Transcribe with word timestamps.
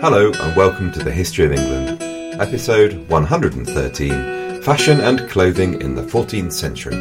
Hello 0.00 0.30
and 0.32 0.56
welcome 0.56 0.92
to 0.92 1.02
the 1.02 1.10
History 1.10 1.44
of 1.44 1.50
England, 1.50 2.00
episode 2.40 3.08
113 3.08 4.62
Fashion 4.62 5.00
and 5.00 5.28
Clothing 5.28 5.82
in 5.82 5.96
the 5.96 6.02
14th 6.02 6.52
Century. 6.52 6.94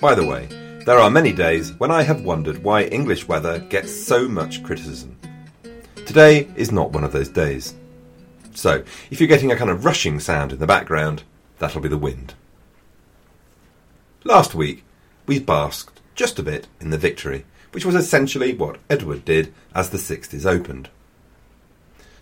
By 0.00 0.16
the 0.16 0.26
way, 0.26 0.48
there 0.84 0.98
are 0.98 1.08
many 1.08 1.32
days 1.32 1.74
when 1.74 1.92
I 1.92 2.02
have 2.02 2.24
wondered 2.24 2.64
why 2.64 2.86
English 2.86 3.28
weather 3.28 3.60
gets 3.60 3.94
so 3.94 4.26
much 4.26 4.64
criticism. 4.64 5.16
Today 6.06 6.48
is 6.56 6.72
not 6.72 6.90
one 6.90 7.04
of 7.04 7.12
those 7.12 7.28
days. 7.28 7.76
So, 8.56 8.82
if 9.12 9.20
you're 9.20 9.28
getting 9.28 9.52
a 9.52 9.56
kind 9.56 9.70
of 9.70 9.84
rushing 9.84 10.18
sound 10.18 10.52
in 10.52 10.58
the 10.58 10.66
background, 10.66 11.22
that'll 11.60 11.80
be 11.80 11.88
the 11.88 11.96
wind. 11.96 12.34
Last 14.24 14.56
week, 14.56 14.82
we 15.28 15.38
basked 15.38 15.97
just 16.18 16.40
a 16.40 16.42
bit 16.42 16.66
in 16.80 16.90
the 16.90 16.98
victory, 16.98 17.44
which 17.70 17.84
was 17.84 17.94
essentially 17.94 18.52
what 18.52 18.80
Edward 18.90 19.24
did 19.24 19.54
as 19.72 19.90
the 19.90 19.98
60s 19.98 20.44
opened. 20.44 20.90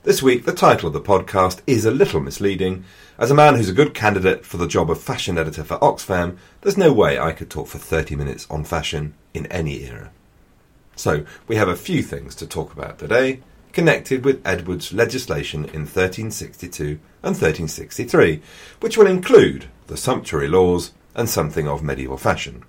This 0.03 0.23
week, 0.23 0.45
the 0.45 0.53
title 0.53 0.89
of 0.89 0.93
the 0.93 1.01
podcast 1.01 1.63
is 1.67 1.87
a 1.87 1.91
little 1.91 2.21
misleading. 2.21 2.85
As 3.19 3.31
a 3.31 3.35
man 3.35 3.55
who's 3.55 3.71
a 3.71 3.73
good 3.73 3.95
candidate 3.95 4.45
for 4.45 4.59
the 4.59 4.69
job 4.69 4.91
of 4.91 5.01
fashion 5.01 5.39
editor 5.39 5.65
for 5.65 5.79
Oxfam, 5.79 6.37
there's 6.61 6.77
no 6.77 6.93
way 6.93 7.19
I 7.19 7.33
could 7.33 7.49
talk 7.49 7.69
for 7.69 7.79
30 7.79 8.17
minutes 8.17 8.47
on 8.51 8.65
fashion 8.65 9.15
in 9.33 9.47
any 9.47 9.85
era. 9.85 10.11
So, 10.95 11.25
we 11.49 11.57
have 11.57 11.69
a 11.69 11.75
few 11.75 12.03
things 12.03 12.35
to 12.35 12.47
talk 12.47 12.75
about 12.75 12.99
today, 12.99 13.41
connected 13.73 14.27
with 14.27 14.47
Edward's 14.47 14.93
legislation 14.93 15.61
in 15.65 15.87
1362 15.87 17.01
and 17.23 17.35
1363, 17.35 18.43
which 18.81 18.99
will 18.99 19.07
include 19.07 19.69
the 19.87 19.97
sumptuary 19.97 20.49
laws 20.49 20.93
and 21.15 21.31
something 21.31 21.67
of 21.67 21.83
medieval 21.83 22.19
fashion 22.19 22.63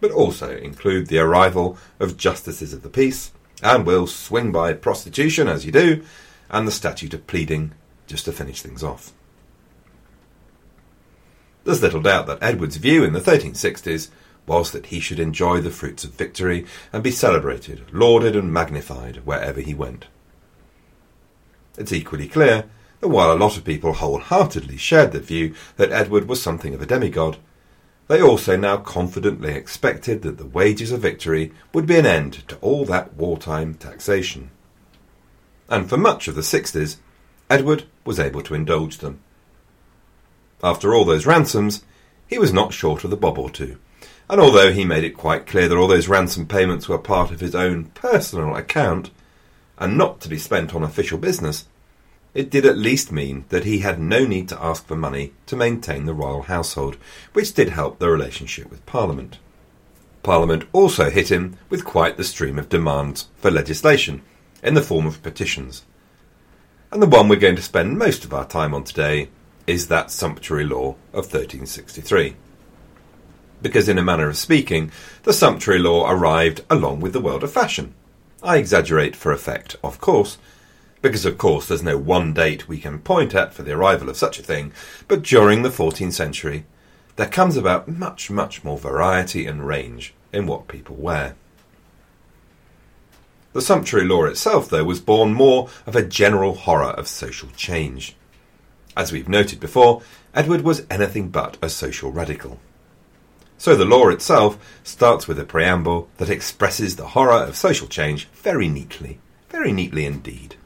but 0.00 0.10
also 0.10 0.56
include 0.56 1.06
the 1.06 1.18
arrival 1.18 1.78
of 2.00 2.16
justices 2.16 2.72
of 2.72 2.82
the 2.82 2.88
peace, 2.88 3.32
and 3.62 3.86
we'll 3.86 4.06
swing 4.06 4.52
by 4.52 4.72
prostitution 4.72 5.48
as 5.48 5.64
you 5.64 5.72
do, 5.72 6.04
and 6.50 6.66
the 6.66 6.72
statute 6.72 7.14
of 7.14 7.26
pleading, 7.26 7.72
just 8.06 8.24
to 8.26 8.32
finish 8.32 8.60
things 8.60 8.82
off. 8.82 9.12
There's 11.64 11.82
little 11.82 12.02
doubt 12.02 12.26
that 12.26 12.42
Edward's 12.42 12.76
view 12.76 13.04
in 13.04 13.14
the 13.14 13.20
1360s 13.20 14.10
was 14.46 14.72
that 14.72 14.86
he 14.86 15.00
should 15.00 15.18
enjoy 15.18 15.60
the 15.60 15.70
fruits 15.70 16.04
of 16.04 16.12
victory 16.12 16.66
and 16.92 17.02
be 17.02 17.10
celebrated, 17.10 17.82
lauded, 17.92 18.36
and 18.36 18.52
magnified 18.52 19.24
wherever 19.24 19.60
he 19.60 19.72
went. 19.72 20.06
It's 21.78 21.92
equally 21.92 22.28
clear 22.28 22.64
that 23.00 23.08
while 23.08 23.32
a 23.32 23.38
lot 23.38 23.56
of 23.56 23.64
people 23.64 23.94
wholeheartedly 23.94 24.76
shared 24.76 25.12
the 25.12 25.20
view 25.20 25.54
that 25.76 25.90
Edward 25.90 26.28
was 26.28 26.42
something 26.42 26.74
of 26.74 26.82
a 26.82 26.86
demigod, 26.86 27.38
they 28.08 28.20
also 28.20 28.56
now 28.56 28.76
confidently 28.76 29.54
expected 29.54 30.22
that 30.22 30.36
the 30.36 30.46
wages 30.46 30.92
of 30.92 31.00
victory 31.00 31.52
would 31.72 31.86
be 31.86 31.96
an 31.96 32.06
end 32.06 32.46
to 32.48 32.56
all 32.56 32.84
that 32.84 33.14
wartime 33.14 33.74
taxation. 33.74 34.50
And 35.68 35.88
for 35.88 35.96
much 35.96 36.28
of 36.28 36.34
the 36.34 36.42
60s, 36.42 36.96
Edward 37.48 37.84
was 38.04 38.20
able 38.20 38.42
to 38.42 38.54
indulge 38.54 38.98
them. 38.98 39.20
After 40.62 40.94
all 40.94 41.04
those 41.04 41.26
ransoms, 41.26 41.84
he 42.26 42.38
was 42.38 42.52
not 42.52 42.72
short 42.72 43.04
of 43.04 43.10
the 43.10 43.16
bob 43.16 43.38
or 43.38 43.50
two, 43.50 43.78
and 44.28 44.40
although 44.40 44.72
he 44.72 44.84
made 44.84 45.04
it 45.04 45.16
quite 45.16 45.46
clear 45.46 45.68
that 45.68 45.76
all 45.76 45.88
those 45.88 46.08
ransom 46.08 46.46
payments 46.46 46.88
were 46.88 46.98
part 46.98 47.30
of 47.30 47.40
his 47.40 47.54
own 47.54 47.84
personal 47.86 48.56
account, 48.56 49.10
and 49.78 49.98
not 49.98 50.20
to 50.20 50.28
be 50.28 50.38
spent 50.38 50.74
on 50.74 50.82
official 50.82 51.18
business, 51.18 51.66
it 52.34 52.50
did 52.50 52.66
at 52.66 52.76
least 52.76 53.12
mean 53.12 53.44
that 53.48 53.64
he 53.64 53.78
had 53.78 54.00
no 54.00 54.26
need 54.26 54.48
to 54.48 54.62
ask 54.62 54.86
for 54.86 54.96
money 54.96 55.32
to 55.46 55.56
maintain 55.56 56.04
the 56.04 56.14
royal 56.14 56.42
household, 56.42 56.96
which 57.32 57.54
did 57.54 57.70
help 57.70 57.98
the 57.98 58.10
relationship 58.10 58.68
with 58.70 58.84
Parliament. 58.86 59.38
Parliament 60.24 60.64
also 60.72 61.10
hit 61.10 61.30
him 61.30 61.56
with 61.70 61.84
quite 61.84 62.16
the 62.16 62.24
stream 62.24 62.58
of 62.58 62.68
demands 62.68 63.28
for 63.36 63.50
legislation 63.50 64.22
in 64.62 64.74
the 64.74 64.82
form 64.82 65.06
of 65.06 65.22
petitions. 65.22 65.84
And 66.90 67.00
the 67.00 67.06
one 67.06 67.28
we're 67.28 67.36
going 67.36 67.56
to 67.56 67.62
spend 67.62 67.98
most 67.98 68.24
of 68.24 68.32
our 68.32 68.46
time 68.46 68.74
on 68.74 68.84
today 68.84 69.28
is 69.66 69.88
that 69.88 70.10
sumptuary 70.10 70.64
law 70.64 70.96
of 71.12 71.26
1363. 71.26 72.36
Because, 73.62 73.88
in 73.88 73.98
a 73.98 74.02
manner 74.02 74.28
of 74.28 74.36
speaking, 74.36 74.90
the 75.22 75.32
sumptuary 75.32 75.80
law 75.80 76.10
arrived 76.10 76.62
along 76.68 77.00
with 77.00 77.12
the 77.12 77.20
world 77.20 77.42
of 77.42 77.52
fashion. 77.52 77.94
I 78.42 78.58
exaggerate 78.58 79.16
for 79.16 79.32
effect, 79.32 79.76
of 79.82 80.00
course, 80.00 80.38
because 81.04 81.26
of 81.26 81.36
course 81.36 81.68
there's 81.68 81.82
no 81.82 81.98
one 81.98 82.32
date 82.32 82.66
we 82.66 82.78
can 82.78 82.98
point 82.98 83.34
at 83.34 83.52
for 83.52 83.62
the 83.62 83.72
arrival 83.72 84.08
of 84.08 84.16
such 84.16 84.38
a 84.38 84.42
thing, 84.42 84.72
but 85.06 85.20
during 85.20 85.60
the 85.60 85.68
14th 85.68 86.14
century 86.14 86.64
there 87.16 87.28
comes 87.28 87.58
about 87.58 87.86
much, 87.86 88.30
much 88.30 88.64
more 88.64 88.78
variety 88.78 89.44
and 89.44 89.66
range 89.66 90.14
in 90.32 90.46
what 90.46 90.66
people 90.66 90.96
wear. 90.96 91.36
The 93.52 93.60
sumptuary 93.60 94.06
law 94.06 94.24
itself, 94.24 94.70
though, 94.70 94.84
was 94.84 94.98
born 94.98 95.34
more 95.34 95.68
of 95.86 95.94
a 95.94 96.02
general 96.02 96.54
horror 96.54 96.92
of 96.92 97.06
social 97.06 97.50
change. 97.54 98.16
As 98.96 99.12
we've 99.12 99.28
noted 99.28 99.60
before, 99.60 100.00
Edward 100.32 100.62
was 100.62 100.86
anything 100.88 101.28
but 101.28 101.58
a 101.60 101.68
social 101.68 102.12
radical. 102.12 102.58
So 103.58 103.76
the 103.76 103.84
law 103.84 104.08
itself 104.08 104.80
starts 104.82 105.28
with 105.28 105.38
a 105.38 105.44
preamble 105.44 106.08
that 106.16 106.30
expresses 106.30 106.96
the 106.96 107.08
horror 107.08 107.42
of 107.42 107.56
social 107.56 107.88
change 107.88 108.26
very 108.28 108.68
neatly, 108.68 109.18
very 109.50 109.70
neatly 109.70 110.06
indeed 110.06 110.56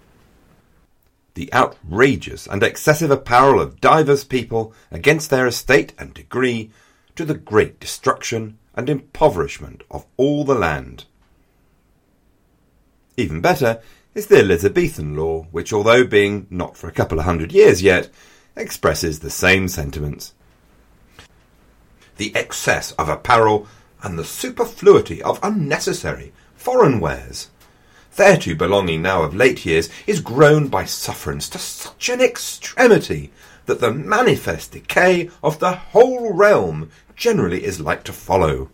the 1.39 1.55
outrageous 1.55 2.49
and 2.49 2.65
excessive 2.65 3.13
apparel 3.13 3.61
of 3.61 3.81
divers 3.81 4.25
people 4.25 4.75
against 4.91 5.31
their 5.31 5.47
estate 5.47 5.93
and 5.97 6.13
degree, 6.13 6.69
to 7.15 7.25
the 7.25 7.35
great 7.35 7.79
destruction 7.79 8.59
and 8.75 8.91
impoverishment 8.91 9.85
of 9.89 10.05
all 10.17 10.43
the 10.43 10.57
land. 10.57 11.05
Even 13.17 13.41
better 13.41 13.81
is 14.17 14.27
the 14.27 14.41
Elizabethan 14.41 15.15
law, 15.15 15.45
which, 15.53 15.73
although 15.73 16.05
being 16.05 16.49
not 16.51 16.77
for 16.77 16.89
a 16.89 16.93
couple 16.93 17.21
of 17.21 17.25
hundred 17.25 17.53
years 17.53 17.83
yet, 17.83 18.11
expresses 18.57 19.21
the 19.21 19.31
same 19.31 19.69
sentiments. 19.69 20.35
The 22.17 22.35
excess 22.35 22.91
of 22.99 23.09
apparel 23.09 23.69
and 24.03 24.19
the 24.19 24.25
superfluity 24.25 25.23
of 25.23 25.39
unnecessary 25.45 26.33
foreign 26.57 26.99
wares, 26.99 27.49
thereto 28.19 28.53
belonging 28.53 29.01
now 29.01 29.23
of 29.23 29.33
late 29.33 29.65
years, 29.65 29.89
is 30.07 30.21
grown 30.21 30.67
by 30.67 30.85
sufferance 30.85 31.49
to 31.49 31.57
such 31.57 32.09
an 32.09 32.21
extremity 32.21 33.31
that 33.67 33.81
the 33.81 33.93
manifest 33.93 34.73
decay 34.73 35.31
of 35.41 35.61
the 35.61 35.73
whole 35.73 36.35
realm 36.35 36.91
generally 37.15 37.65
is 37.65 37.81
like 37.81 38.03
to 38.03 38.13
follow, 38.13 38.71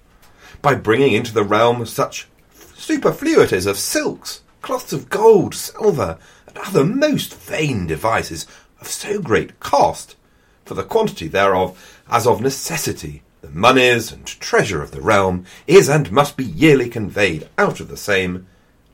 by 0.62 0.74
bringing 0.74 1.12
into 1.12 1.34
the 1.34 1.44
realm 1.44 1.84
such 1.84 2.26
superfluities 2.74 3.66
of 3.66 3.76
silks, 3.76 4.40
cloths 4.62 4.94
of 4.94 5.10
gold, 5.10 5.54
silver, 5.54 6.18
and 6.48 6.56
other 6.56 6.84
most 6.84 7.34
vain 7.34 7.86
devices 7.86 8.46
of 8.80 8.88
so 8.88 9.20
great 9.20 9.60
cost, 9.60 10.16
for 10.64 10.72
the 10.72 10.82
quantity 10.82 11.28
thereof, 11.28 12.02
as 12.08 12.26
of 12.26 12.40
necessity, 12.40 13.22
the 13.42 13.50
moneys 13.50 14.10
and 14.10 14.24
treasure 14.26 14.82
of 14.82 14.90
the 14.90 15.02
realm, 15.02 15.44
is 15.66 15.90
and 15.90 16.10
must 16.10 16.34
be 16.34 16.44
yearly 16.44 16.88
conveyed 16.88 17.46
out 17.58 17.78
of 17.78 17.88
the 17.88 17.96
same, 17.98 18.46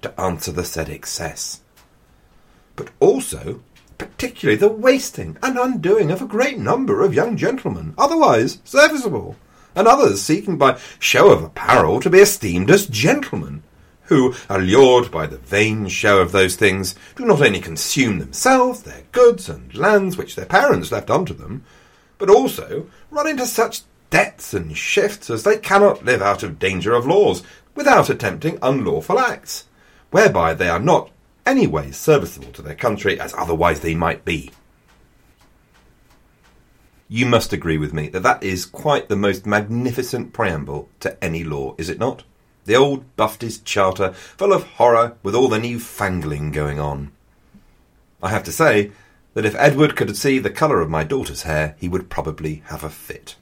to 0.03 0.21
answer 0.21 0.53
the 0.53 0.65
said 0.65 0.89
excess. 0.89 1.61
But 2.77 2.91
also, 3.01 3.63
particularly 3.99 4.57
the 4.57 4.69
wasting 4.69 5.37
and 5.43 5.59
undoing 5.59 6.11
of 6.11 6.23
a 6.23 6.27
great 6.27 6.59
number 6.59 7.03
of 7.03 7.15
young 7.15 7.37
gentlemen, 7.37 7.95
otherwise 7.99 8.59
serviceable, 8.65 9.37
and 9.75 9.87
others 9.87 10.23
seeking 10.23 10.57
by 10.57 10.79
show 10.99 11.31
of 11.31 11.43
apparel 11.43 12.01
to 12.01 12.11
be 12.11 12.19
esteemed 12.19 12.71
as 12.71 12.87
gentlemen, 12.87 13.63
who, 14.05 14.35
allured 14.49 15.11
by 15.11 15.27
the 15.27 15.39
vain 15.39 15.87
show 15.87 16.21
of 16.21 16.33
those 16.33 16.57
things, 16.57 16.95
do 17.15 17.25
not 17.25 17.41
only 17.41 17.61
consume 17.61 18.19
themselves, 18.19 18.83
their 18.83 19.03
goods, 19.13 19.49
and 19.49 19.75
lands 19.75 20.17
which 20.17 20.35
their 20.35 20.47
parents 20.47 20.91
left 20.91 21.11
unto 21.11 21.33
them, 21.33 21.63
but 22.19 22.29
also 22.29 22.87
run 23.11 23.29
into 23.29 23.47
such 23.47 23.83
debts 24.11 24.53
and 24.53 24.77
shifts 24.77 25.31
as 25.31 25.45
they 25.45 25.57
cannot 25.57 26.05
live 26.05 26.21
out 26.21 26.43
of 26.43 26.59
danger 26.59 26.95
of 26.95 27.07
laws 27.07 27.43
without 27.75 28.11
attempting 28.11 28.59
unlawful 28.63 29.19
acts, 29.19 29.67
whereby 30.11 30.55
they 30.55 30.69
are 30.69 30.81
not 30.81 31.11
any 31.47 31.67
way 31.67 31.91
serviceable 31.91 32.53
to 32.53 32.63
their 32.63 32.75
country 32.75 33.19
as 33.19 33.35
otherwise 33.35 33.81
they 33.81 33.95
might 33.95 34.25
be. 34.25 34.51
You 37.09 37.27
must 37.27 37.53
agree 37.53 37.79
with 37.79 37.93
me 37.93 38.09
that 38.11 38.23
that 38.23 38.43
is 38.43 38.65
quite 38.65 39.09
the 39.09 39.17
most 39.17 39.45
magnificent 39.45 40.33
preamble 40.33 40.89
to 41.01 41.23
any 41.23 41.43
law, 41.43 41.75
is 41.77 41.89
it 41.89 41.99
not? 41.99 42.23
The 42.67 42.77
old 42.77 43.17
Baptist 43.17 43.65
charter, 43.65 44.13
full 44.13 44.53
of 44.53 44.65
horror 44.65 45.17
with 45.23 45.35
all 45.35 45.49
the 45.49 45.59
new 45.59 45.79
fangling 45.79 46.53
going 46.53 46.79
on. 46.79 47.11
I 48.23 48.29
have 48.29 48.45
to 48.45 48.53
say 48.53 48.93
that 49.35 49.45
if 49.45 49.57
Edward 49.57 49.97
could 49.97 50.17
see 50.17 50.39
the 50.39 50.51
colour 50.51 50.81
of 50.81 50.91
my 50.91 51.03
daughter's 51.03 51.43
hair, 51.43 51.75
he 51.79 51.89
would 51.89 52.11
probably 52.11 52.63
have 52.67 52.85
a 52.85 52.91
fit. 52.91 53.35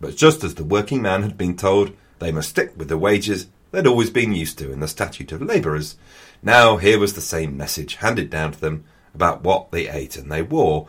But 0.00 0.16
just 0.16 0.42
as 0.42 0.54
the 0.54 0.64
working 0.64 1.02
man 1.02 1.22
had 1.22 1.36
been 1.36 1.56
told 1.56 1.94
they 2.18 2.32
must 2.32 2.50
stick 2.50 2.72
with 2.76 2.88
the 2.88 2.98
wages 2.98 3.48
they'd 3.70 3.86
always 3.86 4.10
been 4.10 4.32
used 4.32 4.58
to 4.58 4.72
in 4.72 4.80
the 4.80 4.88
Statute 4.88 5.32
of 5.32 5.42
Labourers, 5.42 5.96
now 6.42 6.76
here 6.76 6.98
was 6.98 7.14
the 7.14 7.20
same 7.20 7.56
message 7.56 7.96
handed 7.96 8.30
down 8.30 8.52
to 8.52 8.60
them 8.60 8.84
about 9.14 9.42
what 9.42 9.70
they 9.70 9.88
ate 9.88 10.16
and 10.16 10.30
they 10.30 10.42
wore, 10.42 10.88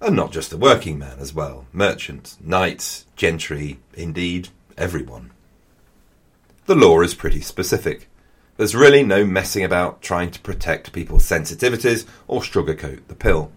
and 0.00 0.16
not 0.16 0.32
just 0.32 0.50
the 0.50 0.56
working 0.56 0.98
man 0.98 1.18
as 1.18 1.34
well, 1.34 1.66
merchants, 1.72 2.38
knights, 2.40 3.04
gentry, 3.16 3.80
indeed, 3.94 4.48
everyone. 4.78 5.30
The 6.66 6.74
law 6.74 7.00
is 7.00 7.14
pretty 7.14 7.40
specific. 7.40 8.08
There's 8.56 8.74
really 8.74 9.02
no 9.02 9.24
messing 9.24 9.64
about 9.64 10.02
trying 10.02 10.30
to 10.30 10.40
protect 10.40 10.92
people's 10.92 11.24
sensitivities 11.24 12.06
or 12.28 12.40
sugarcoat 12.40 13.00
the 13.08 13.14
pill. 13.14 13.50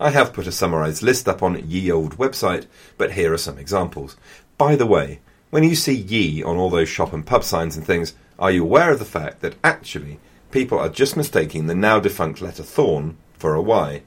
I 0.00 0.10
have 0.10 0.32
put 0.32 0.46
a 0.46 0.52
summarised 0.52 1.02
list 1.02 1.28
up 1.28 1.42
on 1.42 1.62
Ye 1.68 1.90
Old 1.90 2.16
website, 2.16 2.66
but 2.98 3.12
here 3.12 3.32
are 3.32 3.38
some 3.38 3.58
examples. 3.58 4.16
By 4.58 4.76
the 4.76 4.86
way, 4.86 5.20
when 5.54 5.62
you 5.62 5.76
see 5.76 5.94
Ye 5.94 6.42
on 6.42 6.56
all 6.56 6.68
those 6.68 6.88
shop 6.88 7.12
and 7.12 7.24
pub 7.24 7.44
signs 7.44 7.76
and 7.76 7.86
things, 7.86 8.14
are 8.40 8.50
you 8.50 8.64
aware 8.64 8.90
of 8.90 8.98
the 8.98 9.04
fact 9.04 9.40
that 9.42 9.54
actually 9.62 10.18
people 10.50 10.80
are 10.80 10.88
just 10.88 11.16
mistaking 11.16 11.68
the 11.68 11.76
now 11.76 12.00
defunct 12.00 12.42
letter 12.42 12.64
Thorn 12.64 13.16
for 13.34 13.54
a 13.54 13.62
Y? 13.62 14.02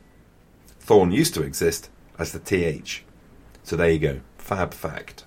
Thorn 0.81 1.13
used 1.13 1.33
to 1.35 1.44
exist 1.44 1.89
as 2.19 2.33
the 2.33 2.39
TH. 2.39 3.05
So 3.63 3.77
there 3.77 3.89
you 3.89 3.97
go. 3.97 4.19
Fab 4.38 4.73
fact. 4.73 5.23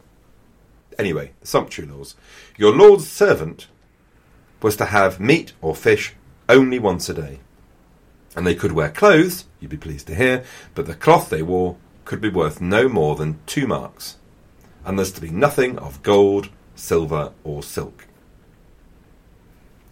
Anyway, 0.99 1.33
the 1.41 1.47
sumptuary 1.47 1.91
laws. 1.91 2.17
Your 2.59 2.77
lord's 2.77 3.09
servant 3.09 3.69
was 4.61 4.77
to 4.77 4.85
have 4.85 5.21
meat 5.21 5.55
or 5.63 5.75
fish 5.75 6.17
only 6.51 6.79
once 6.79 7.09
a 7.09 7.15
day. 7.15 7.41
And 8.37 8.47
they 8.47 8.55
could 8.55 8.73
wear 8.73 8.91
clothes, 8.91 9.47
you'd 9.59 9.71
be 9.71 9.79
pleased 9.79 10.07
to 10.09 10.15
hear, 10.15 10.45
but 10.75 10.85
the 10.85 10.95
cloth 10.95 11.31
they 11.31 11.41
wore 11.41 11.79
could 12.05 12.21
be 12.21 12.29
worth 12.29 12.61
no 12.61 12.91
more 12.91 13.17
than 13.17 13.41
two 13.47 13.67
marks 13.67 14.19
and 14.85 14.99
there's 14.99 15.13
to 15.13 15.21
be 15.21 15.31
nothing 15.31 15.79
of 15.79 16.03
gold, 16.03 16.49
silver, 16.75 17.33
or 17.45 17.63
silk. 17.63 18.07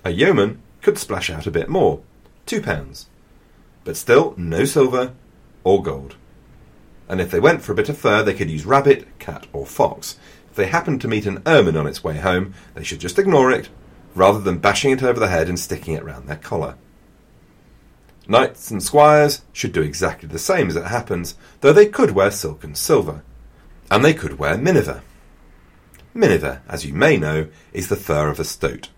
A 0.05 0.11
yeoman 0.11 0.63
could 0.81 0.99
splash 0.99 1.29
out 1.31 1.47
a 1.47 1.51
bit 1.51 1.69
more, 1.69 2.01
two 2.47 2.63
pounds, 2.63 3.09
but 3.85 3.97
still 3.97 4.35
no 4.37 4.65
silver 4.65 5.13
or 5.65 5.83
gold. 5.83 6.17
And 7.09 7.21
if 7.21 7.31
they 7.31 7.41
went 7.41 7.63
for 7.63 7.73
a 7.73 7.75
bit 7.75 7.89
of 7.89 7.99
fur, 7.99 8.23
they 8.23 8.35
could 8.35 8.51
use 8.51 8.67
rabbit, 8.67 9.19
cat, 9.19 9.47
or 9.53 9.67
fox. 9.67 10.19
If 10.51 10.57
they 10.57 10.67
happened 10.67 11.01
to 11.03 11.09
meet 11.09 11.27
an 11.27 11.43
ermine 11.47 11.77
on 11.77 11.87
its 11.87 12.05
way 12.05 12.19
home, 12.19 12.55
they 12.75 12.85
should 12.85 13.01
just 13.01 13.19
ignore 13.19 13.51
it, 13.51 13.69
rather 14.15 14.41
than 14.41 14.59
bashing 14.59 14.91
it 14.91 15.03
over 15.03 15.19
the 15.19 15.29
head 15.29 15.49
and 15.49 15.59
sticking 15.59 15.95
it 15.95 16.05
round 16.05 16.29
their 16.29 16.37
collar. 16.37 16.77
Knights 18.27 18.71
and 18.71 18.83
squires 18.83 19.43
should 19.55 19.73
do 19.73 19.81
exactly 19.81 20.29
the 20.29 20.39
same 20.39 20.69
as 20.69 20.77
it 20.77 20.85
happens, 20.85 21.35
though 21.61 21.73
they 21.73 21.87
could 21.87 22.11
wear 22.11 22.31
silk 22.31 22.63
and 22.63 22.77
silver 22.77 23.23
and 23.91 24.05
they 24.05 24.15
could 24.15 24.39
wear 24.39 24.57
miniver. 24.59 25.03
Miniver, 26.15 26.63
as 26.69 26.85
you 26.85 26.93
may 26.93 27.17
know, 27.17 27.49
is 27.73 27.89
the 27.89 27.97
fur 27.97 28.29
of 28.29 28.41
a 28.41 28.45
stoat. 28.45 28.89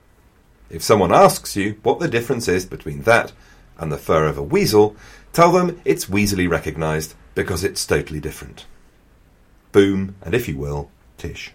If 0.70 0.82
someone 0.82 1.12
asks 1.12 1.56
you 1.56 1.78
what 1.82 1.98
the 1.98 2.08
difference 2.08 2.48
is 2.48 2.64
between 2.64 3.02
that 3.02 3.32
and 3.78 3.90
the 3.90 3.98
fur 3.98 4.26
of 4.26 4.38
a 4.38 4.42
weasel, 4.42 4.96
tell 5.32 5.52
them 5.52 5.80
it's 5.84 6.06
weaselly 6.06 6.48
recognised 6.48 7.14
because 7.34 7.64
it's 7.64 7.84
totally 7.86 8.20
different. 8.20 8.66
Boom, 9.72 10.16
and 10.22 10.34
if 10.34 10.48
you 10.48 10.56
will, 10.56 10.90
tish. 11.18 11.52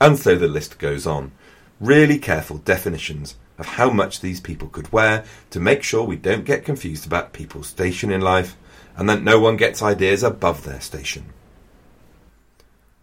And 0.00 0.18
so 0.18 0.36
the 0.36 0.48
list 0.48 0.78
goes 0.78 1.06
on. 1.06 1.32
Really 1.80 2.18
careful 2.18 2.58
definitions 2.58 3.36
of 3.58 3.66
how 3.66 3.90
much 3.90 4.20
these 4.20 4.40
people 4.40 4.68
could 4.68 4.92
wear 4.92 5.24
to 5.50 5.60
make 5.60 5.82
sure 5.82 6.02
we 6.04 6.16
don't 6.16 6.44
get 6.44 6.64
confused 6.64 7.06
about 7.06 7.32
people's 7.32 7.68
station 7.68 8.10
in 8.10 8.20
life 8.20 8.56
and 8.96 9.08
that 9.08 9.22
no 9.22 9.38
one 9.38 9.56
gets 9.56 9.82
ideas 9.82 10.22
above 10.22 10.64
their 10.64 10.80
station. 10.80 11.32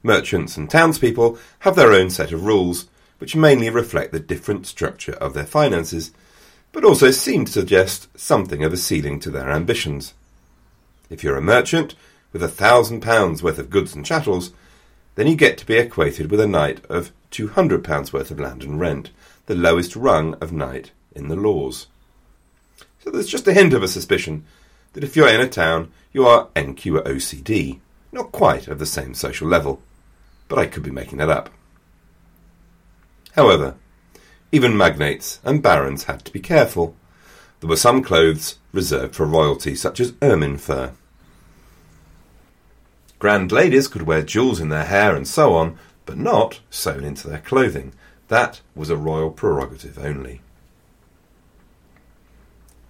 Merchants 0.06 0.58
and 0.58 0.70
townspeople 0.70 1.38
have 1.60 1.78
their 1.78 1.94
own 1.94 2.10
set 2.10 2.34
of 2.34 2.46
rules, 2.46 2.88
which 3.20 3.38
mainly 3.38 3.70
reflect 3.70 4.12
the 4.12 4.20
different 4.20 4.68
structure 4.68 5.14
of 5.14 5.34
their 5.34 5.46
finances, 5.46 6.12
but 6.74 6.84
also 6.84 7.10
seem 7.10 7.46
to 7.46 7.52
suggest 7.52 8.10
something 8.20 8.66
of 8.66 8.74
a 8.74 8.78
ceiling 8.78 9.18
to 9.22 9.32
their 9.32 9.50
ambitions. 9.50 10.14
If 11.10 11.24
you're 11.24 11.38
a 11.38 11.42
merchant 11.42 11.96
with 12.34 12.44
a 12.44 12.50
thousand 12.50 13.00
pounds 13.00 13.42
worth 13.42 13.60
of 13.60 13.70
goods 13.70 13.96
and 13.96 14.06
chattels, 14.06 14.52
then 15.16 15.28
you 15.28 15.36
get 15.36 15.58
to 15.60 15.66
be 15.66 15.78
equated 15.78 16.30
with 16.30 16.42
a 16.42 16.48
knight 16.48 16.84
of 16.90 17.14
two 17.32 17.48
hundred 17.48 17.82
pounds 17.86 18.12
worth 18.12 18.30
of 18.30 18.42
land 18.42 18.64
and 18.64 18.82
rent, 18.82 19.12
the 19.46 19.56
lowest 19.56 19.96
rung 19.96 20.34
of 20.42 20.52
knight 20.52 20.92
in 21.16 21.30
the 21.30 21.38
laws. 21.38 21.88
So 23.00 23.10
there's 23.10 23.30
just 23.30 23.48
a 23.48 23.54
hint 23.54 23.74
of 23.74 23.84
a 23.84 23.88
suspicion 23.88 24.44
that 24.94 25.04
if 25.04 25.16
you're 25.16 25.30
in 25.30 25.40
a 25.40 25.48
town, 25.48 25.94
you 26.12 26.28
are 26.28 26.50
NQ 26.56 26.98
or 26.98 27.04
OCD, 27.04 27.80
not 28.12 28.34
quite 28.34 28.68
of 28.68 28.80
the 28.80 28.86
same 28.86 29.14
social 29.14 29.48
level 29.48 29.82
but 30.54 30.62
I 30.62 30.68
could 30.68 30.84
be 30.84 30.92
making 30.92 31.18
that 31.18 31.32
up. 31.32 31.50
However, 33.32 33.74
even 34.52 34.78
magnates 34.78 35.40
and 35.44 35.64
barons 35.64 36.04
had 36.04 36.24
to 36.26 36.32
be 36.32 36.40
careful. 36.40 36.96
There 37.60 37.68
were 37.68 37.76
some 37.76 38.04
clothes 38.04 38.60
reserved 38.72 39.16
for 39.16 39.26
royalty, 39.26 39.74
such 39.74 40.00
as 40.00 40.14
ermine 40.22 40.60
fur. 40.60 40.92
Grand 43.18 43.52
ladies 43.52 43.88
could 43.88 44.04
wear 44.04 44.22
jewels 44.22 44.60
in 44.60 44.70
their 44.70 44.86
hair 44.86 45.16
and 45.16 45.28
so 45.28 45.56
on, 45.56 45.80
but 46.06 46.20
not 46.20 46.60
sewn 46.70 47.04
into 47.04 47.28
their 47.28 47.40
clothing. 47.40 47.92
That 48.28 48.62
was 48.76 48.92
a 48.92 48.96
royal 48.96 49.32
prerogative 49.32 49.98
only. 49.98 50.42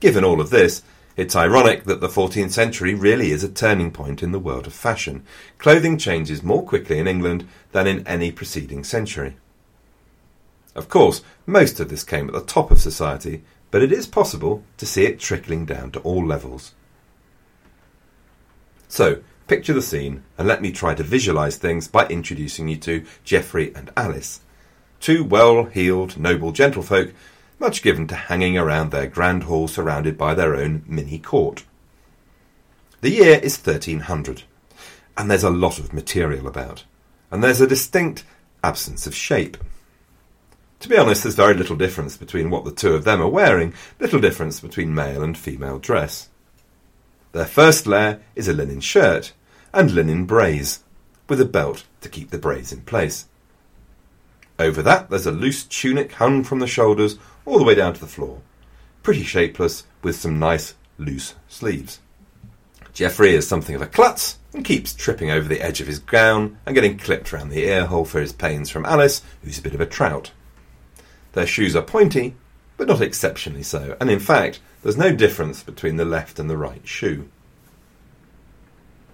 Given 0.01 0.25
all 0.25 0.41
of 0.41 0.49
this, 0.49 0.83
it's 1.15 1.35
ironic 1.35 1.83
that 1.83 2.01
the 2.01 2.07
14th 2.07 2.51
century 2.51 2.95
really 2.95 3.31
is 3.31 3.43
a 3.43 3.49
turning 3.49 3.91
point 3.91 4.23
in 4.23 4.31
the 4.31 4.39
world 4.39 4.65
of 4.65 4.73
fashion. 4.73 5.23
Clothing 5.59 5.97
changes 5.97 6.41
more 6.41 6.63
quickly 6.63 6.97
in 6.97 7.07
England 7.07 7.47
than 7.71 7.85
in 7.85 8.07
any 8.07 8.31
preceding 8.31 8.83
century. 8.83 9.35
Of 10.75 10.89
course, 10.89 11.21
most 11.45 11.79
of 11.79 11.89
this 11.89 12.03
came 12.03 12.27
at 12.27 12.33
the 12.33 12.41
top 12.41 12.71
of 12.71 12.79
society, 12.79 13.43
but 13.69 13.83
it 13.83 13.91
is 13.91 14.07
possible 14.07 14.63
to 14.77 14.87
see 14.87 15.05
it 15.05 15.19
trickling 15.19 15.65
down 15.65 15.91
to 15.91 15.99
all 15.99 16.25
levels. 16.25 16.73
So, 18.87 19.21
picture 19.47 19.73
the 19.73 19.81
scene 19.83 20.23
and 20.37 20.47
let 20.47 20.61
me 20.63 20.71
try 20.71 20.95
to 20.95 21.03
visualize 21.03 21.57
things 21.57 21.87
by 21.87 22.07
introducing 22.07 22.67
you 22.67 22.77
to 22.77 23.05
Geoffrey 23.23 23.71
and 23.75 23.91
Alice, 23.95 24.41
two 24.99 25.23
well 25.23 25.65
heeled, 25.65 26.17
noble 26.17 26.51
gentlefolk 26.51 27.13
much 27.59 27.81
given 27.81 28.07
to 28.07 28.15
hanging 28.15 28.57
around 28.57 28.91
their 28.91 29.07
grand 29.07 29.43
hall 29.43 29.67
surrounded 29.67 30.17
by 30.17 30.33
their 30.33 30.55
own 30.55 30.83
mini 30.87 31.19
court. 31.19 31.65
The 33.01 33.11
year 33.11 33.39
is 33.41 33.57
1300, 33.57 34.43
and 35.17 35.29
there's 35.29 35.43
a 35.43 35.49
lot 35.49 35.79
of 35.79 35.93
material 35.93 36.47
about, 36.47 36.83
and 37.31 37.43
there's 37.43 37.61
a 37.61 37.67
distinct 37.67 38.23
absence 38.63 39.05
of 39.05 39.15
shape. 39.15 39.57
To 40.79 40.89
be 40.89 40.97
honest, 40.97 41.23
there's 41.23 41.35
very 41.35 41.53
little 41.53 41.75
difference 41.75 42.17
between 42.17 42.49
what 42.49 42.65
the 42.65 42.71
two 42.71 42.93
of 42.93 43.03
them 43.03 43.21
are 43.21 43.29
wearing, 43.29 43.73
little 43.99 44.19
difference 44.19 44.59
between 44.59 44.95
male 44.95 45.23
and 45.23 45.37
female 45.37 45.79
dress. 45.79 46.29
Their 47.33 47.45
first 47.45 47.87
layer 47.87 48.21
is 48.35 48.47
a 48.47 48.53
linen 48.53 48.79
shirt 48.79 49.33
and 49.73 49.91
linen 49.91 50.27
braies, 50.27 50.79
with 51.27 51.41
a 51.41 51.45
belt 51.45 51.85
to 52.01 52.09
keep 52.09 52.29
the 52.29 52.37
braies 52.37 52.71
in 52.71 52.81
place. 52.81 53.27
Over 54.59 54.81
that, 54.83 55.09
there's 55.09 55.25
a 55.25 55.31
loose 55.31 55.63
tunic 55.63 56.11
hung 56.13 56.43
from 56.43 56.59
the 56.59 56.67
shoulders 56.67 57.17
all 57.45 57.57
the 57.57 57.63
way 57.63 57.75
down 57.75 57.93
to 57.93 57.99
the 57.99 58.07
floor, 58.07 58.41
pretty 59.01 59.23
shapeless, 59.23 59.85
with 60.01 60.15
some 60.15 60.39
nice 60.39 60.75
loose 60.97 61.35
sleeves. 61.47 61.99
Geoffrey 62.93 63.33
is 63.33 63.47
something 63.47 63.75
of 63.75 63.81
a 63.81 63.87
klutz 63.87 64.37
and 64.53 64.63
keeps 64.63 64.93
tripping 64.93 65.31
over 65.31 65.47
the 65.47 65.61
edge 65.61 65.81
of 65.81 65.87
his 65.87 65.99
gown 65.99 66.57
and 66.65 66.75
getting 66.75 66.97
clipped 66.97 67.33
round 67.33 67.51
the 67.51 67.65
ear 67.65 67.85
hole 67.85 68.05
for 68.05 68.21
his 68.21 68.33
pains 68.33 68.69
from 68.69 68.85
Alice, 68.85 69.21
who's 69.43 69.57
a 69.57 69.63
bit 69.63 69.73
of 69.73 69.81
a 69.81 69.85
trout. 69.85 70.31
Their 71.31 71.47
shoes 71.47 71.75
are 71.75 71.81
pointy, 71.81 72.35
but 72.77 72.87
not 72.87 73.01
exceptionally 73.01 73.63
so, 73.63 73.97
and 73.99 74.09
in 74.09 74.19
fact, 74.19 74.59
there's 74.83 74.97
no 74.97 75.15
difference 75.15 75.63
between 75.63 75.95
the 75.95 76.05
left 76.05 76.37
and 76.37 76.49
the 76.49 76.57
right 76.57 76.87
shoe. 76.87 77.29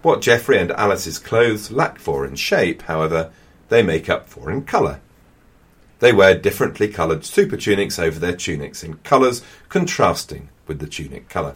What 0.01 0.21
Geoffrey 0.21 0.57
and 0.57 0.71
Alice's 0.71 1.19
clothes 1.19 1.71
lack 1.71 1.99
for 1.99 2.25
in 2.25 2.35
shape, 2.35 2.83
however, 2.83 3.31
they 3.69 3.83
make 3.83 4.09
up 4.09 4.27
for 4.27 4.49
in 4.51 4.63
colour. 4.63 4.99
They 5.99 6.13
wear 6.13 6.37
differently 6.37 6.87
coloured 6.87 7.25
super 7.25 7.57
tunics 7.57 7.99
over 7.99 8.19
their 8.19 8.35
tunics 8.35 8.83
in 8.83 8.95
colours 8.97 9.43
contrasting 9.67 10.49
with 10.65 10.79
the 10.79 10.87
tunic 10.87 11.29
colour. 11.29 11.55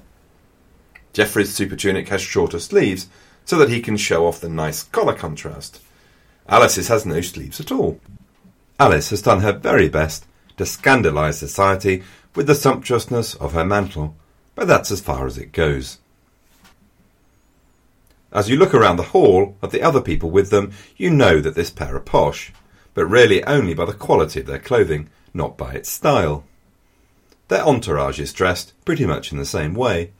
Geoffrey's 1.13 1.53
super 1.53 1.75
tunic 1.75 2.09
has 2.09 2.21
shorter 2.21 2.59
sleeves 2.59 3.07
so 3.45 3.57
that 3.57 3.69
he 3.69 3.81
can 3.81 3.97
show 3.97 4.27
off 4.27 4.41
the 4.41 4.49
nice 4.49 4.83
collar 4.83 5.13
contrast. 5.13 5.81
Alice's 6.47 6.89
has 6.89 7.05
no 7.05 7.21
sleeves 7.21 7.59
at 7.59 7.71
all. 7.71 7.99
Alice 8.79 9.11
has 9.11 9.21
done 9.21 9.41
her 9.41 9.53
very 9.53 9.87
best 9.87 10.25
to 10.57 10.63
scandalise 10.63 11.35
society 11.35 12.03
with 12.35 12.47
the 12.47 12.55
sumptuousness 12.55 13.35
of 13.35 13.53
her 13.53 13.63
mantle, 13.63 14.15
but 14.55 14.67
that's 14.67 14.91
as 14.91 15.01
far 15.01 15.25
as 15.25 15.37
it 15.37 15.51
goes. 15.51 15.99
As 18.31 18.49
you 18.49 18.57
look 18.57 18.73
around 18.73 18.97
the 18.97 19.03
hall 19.03 19.55
at 19.61 19.69
the 19.69 19.83
other 19.83 20.01
people 20.01 20.31
with 20.31 20.49
them, 20.49 20.71
you 20.97 21.11
know 21.11 21.39
that 21.39 21.53
this 21.53 21.69
pair 21.69 21.95
are 21.95 21.99
posh, 21.99 22.51
but 22.93 23.05
really 23.05 23.43
only 23.45 23.73
by 23.73 23.85
the 23.85 23.93
quality 23.93 24.39
of 24.39 24.45
their 24.45 24.59
clothing, 24.59 25.09
not 25.33 25.57
by 25.57 25.73
its 25.73 25.89
style. 25.89 26.43
Their 27.47 27.63
entourage 27.63 28.19
is 28.19 28.33
dressed 28.33 28.73
pretty 28.85 29.05
much 29.05 29.31
in 29.31 29.37
the 29.37 29.45
same 29.45 29.73
way. 29.73 30.11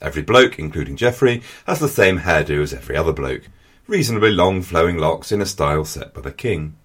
Every 0.00 0.22
bloke, 0.22 0.58
including 0.58 0.96
Geoffrey, 0.96 1.42
has 1.66 1.80
the 1.80 1.88
same 1.88 2.20
hairdo 2.20 2.62
as 2.62 2.74
every 2.74 2.96
other 2.96 3.12
bloke, 3.12 3.48
reasonably 3.86 4.30
long 4.30 4.62
flowing 4.62 4.96
locks 4.96 5.32
in 5.32 5.40
a 5.40 5.46
style 5.46 5.84
set 5.84 6.14
by 6.14 6.20
the 6.20 6.30
king. 6.30 6.76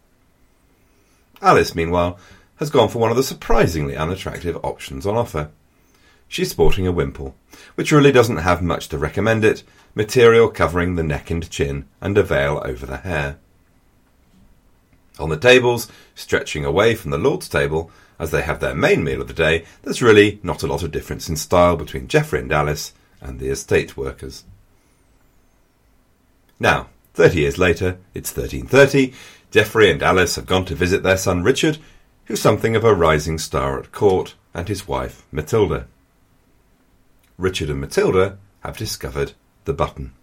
Alice, 1.41 1.75
meanwhile, 1.75 2.17
has 2.55 2.69
gone 2.69 2.89
for 2.89 2.99
one 2.99 3.11
of 3.11 3.17
the 3.17 3.23
surprisingly 3.23 3.95
unattractive 3.95 4.57
options 4.63 5.05
on 5.05 5.17
offer. 5.17 5.51
She's 6.27 6.51
sporting 6.51 6.87
a 6.87 6.91
wimple, 6.91 7.35
which 7.75 7.91
really 7.91 8.11
doesn't 8.11 8.37
have 8.37 8.61
much 8.61 8.87
to 8.89 8.97
recommend 8.97 9.43
it, 9.43 9.63
material 9.93 10.49
covering 10.49 10.95
the 10.95 11.03
neck 11.03 11.29
and 11.29 11.47
chin, 11.49 11.87
and 12.01 12.17
a 12.17 12.23
veil 12.23 12.61
over 12.65 12.85
the 12.85 12.97
hair. 12.97 13.37
On 15.19 15.29
the 15.29 15.37
tables, 15.37 15.87
stretching 16.15 16.65
away 16.65 16.95
from 16.95 17.11
the 17.11 17.17
Lord's 17.17 17.47
table, 17.47 17.91
as 18.19 18.31
they 18.31 18.41
have 18.41 18.59
their 18.59 18.75
main 18.75 19.03
meal 19.03 19.21
of 19.21 19.27
the 19.27 19.33
day, 19.33 19.65
there's 19.83 20.01
really 20.01 20.39
not 20.43 20.63
a 20.63 20.67
lot 20.67 20.83
of 20.83 20.91
difference 20.91 21.29
in 21.29 21.35
style 21.35 21.75
between 21.75 22.07
Geoffrey 22.07 22.39
and 22.39 22.51
Alice 22.51 22.93
and 23.21 23.39
the 23.39 23.49
estate 23.49 23.95
workers. 23.95 24.43
Now, 26.59 26.87
thirty 27.13 27.41
years 27.41 27.57
later, 27.57 27.97
it's 28.13 28.35
1330, 28.35 29.13
Geoffrey 29.51 29.91
and 29.91 30.01
Alice 30.01 30.35
have 30.35 30.45
gone 30.45 30.65
to 30.65 30.75
visit 30.75 31.03
their 31.03 31.17
son 31.17 31.43
Richard, 31.43 31.77
who's 32.25 32.41
something 32.41 32.75
of 32.75 32.83
a 32.83 32.93
rising 32.93 33.37
star 33.37 33.79
at 33.79 33.91
court, 33.91 34.35
and 34.53 34.67
his 34.67 34.87
wife 34.87 35.25
Matilda. 35.31 35.87
Richard 37.37 37.69
and 37.69 37.81
Matilda 37.81 38.37
have 38.61 38.77
discovered 38.77 39.33
the 39.65 39.73
button. 39.73 40.13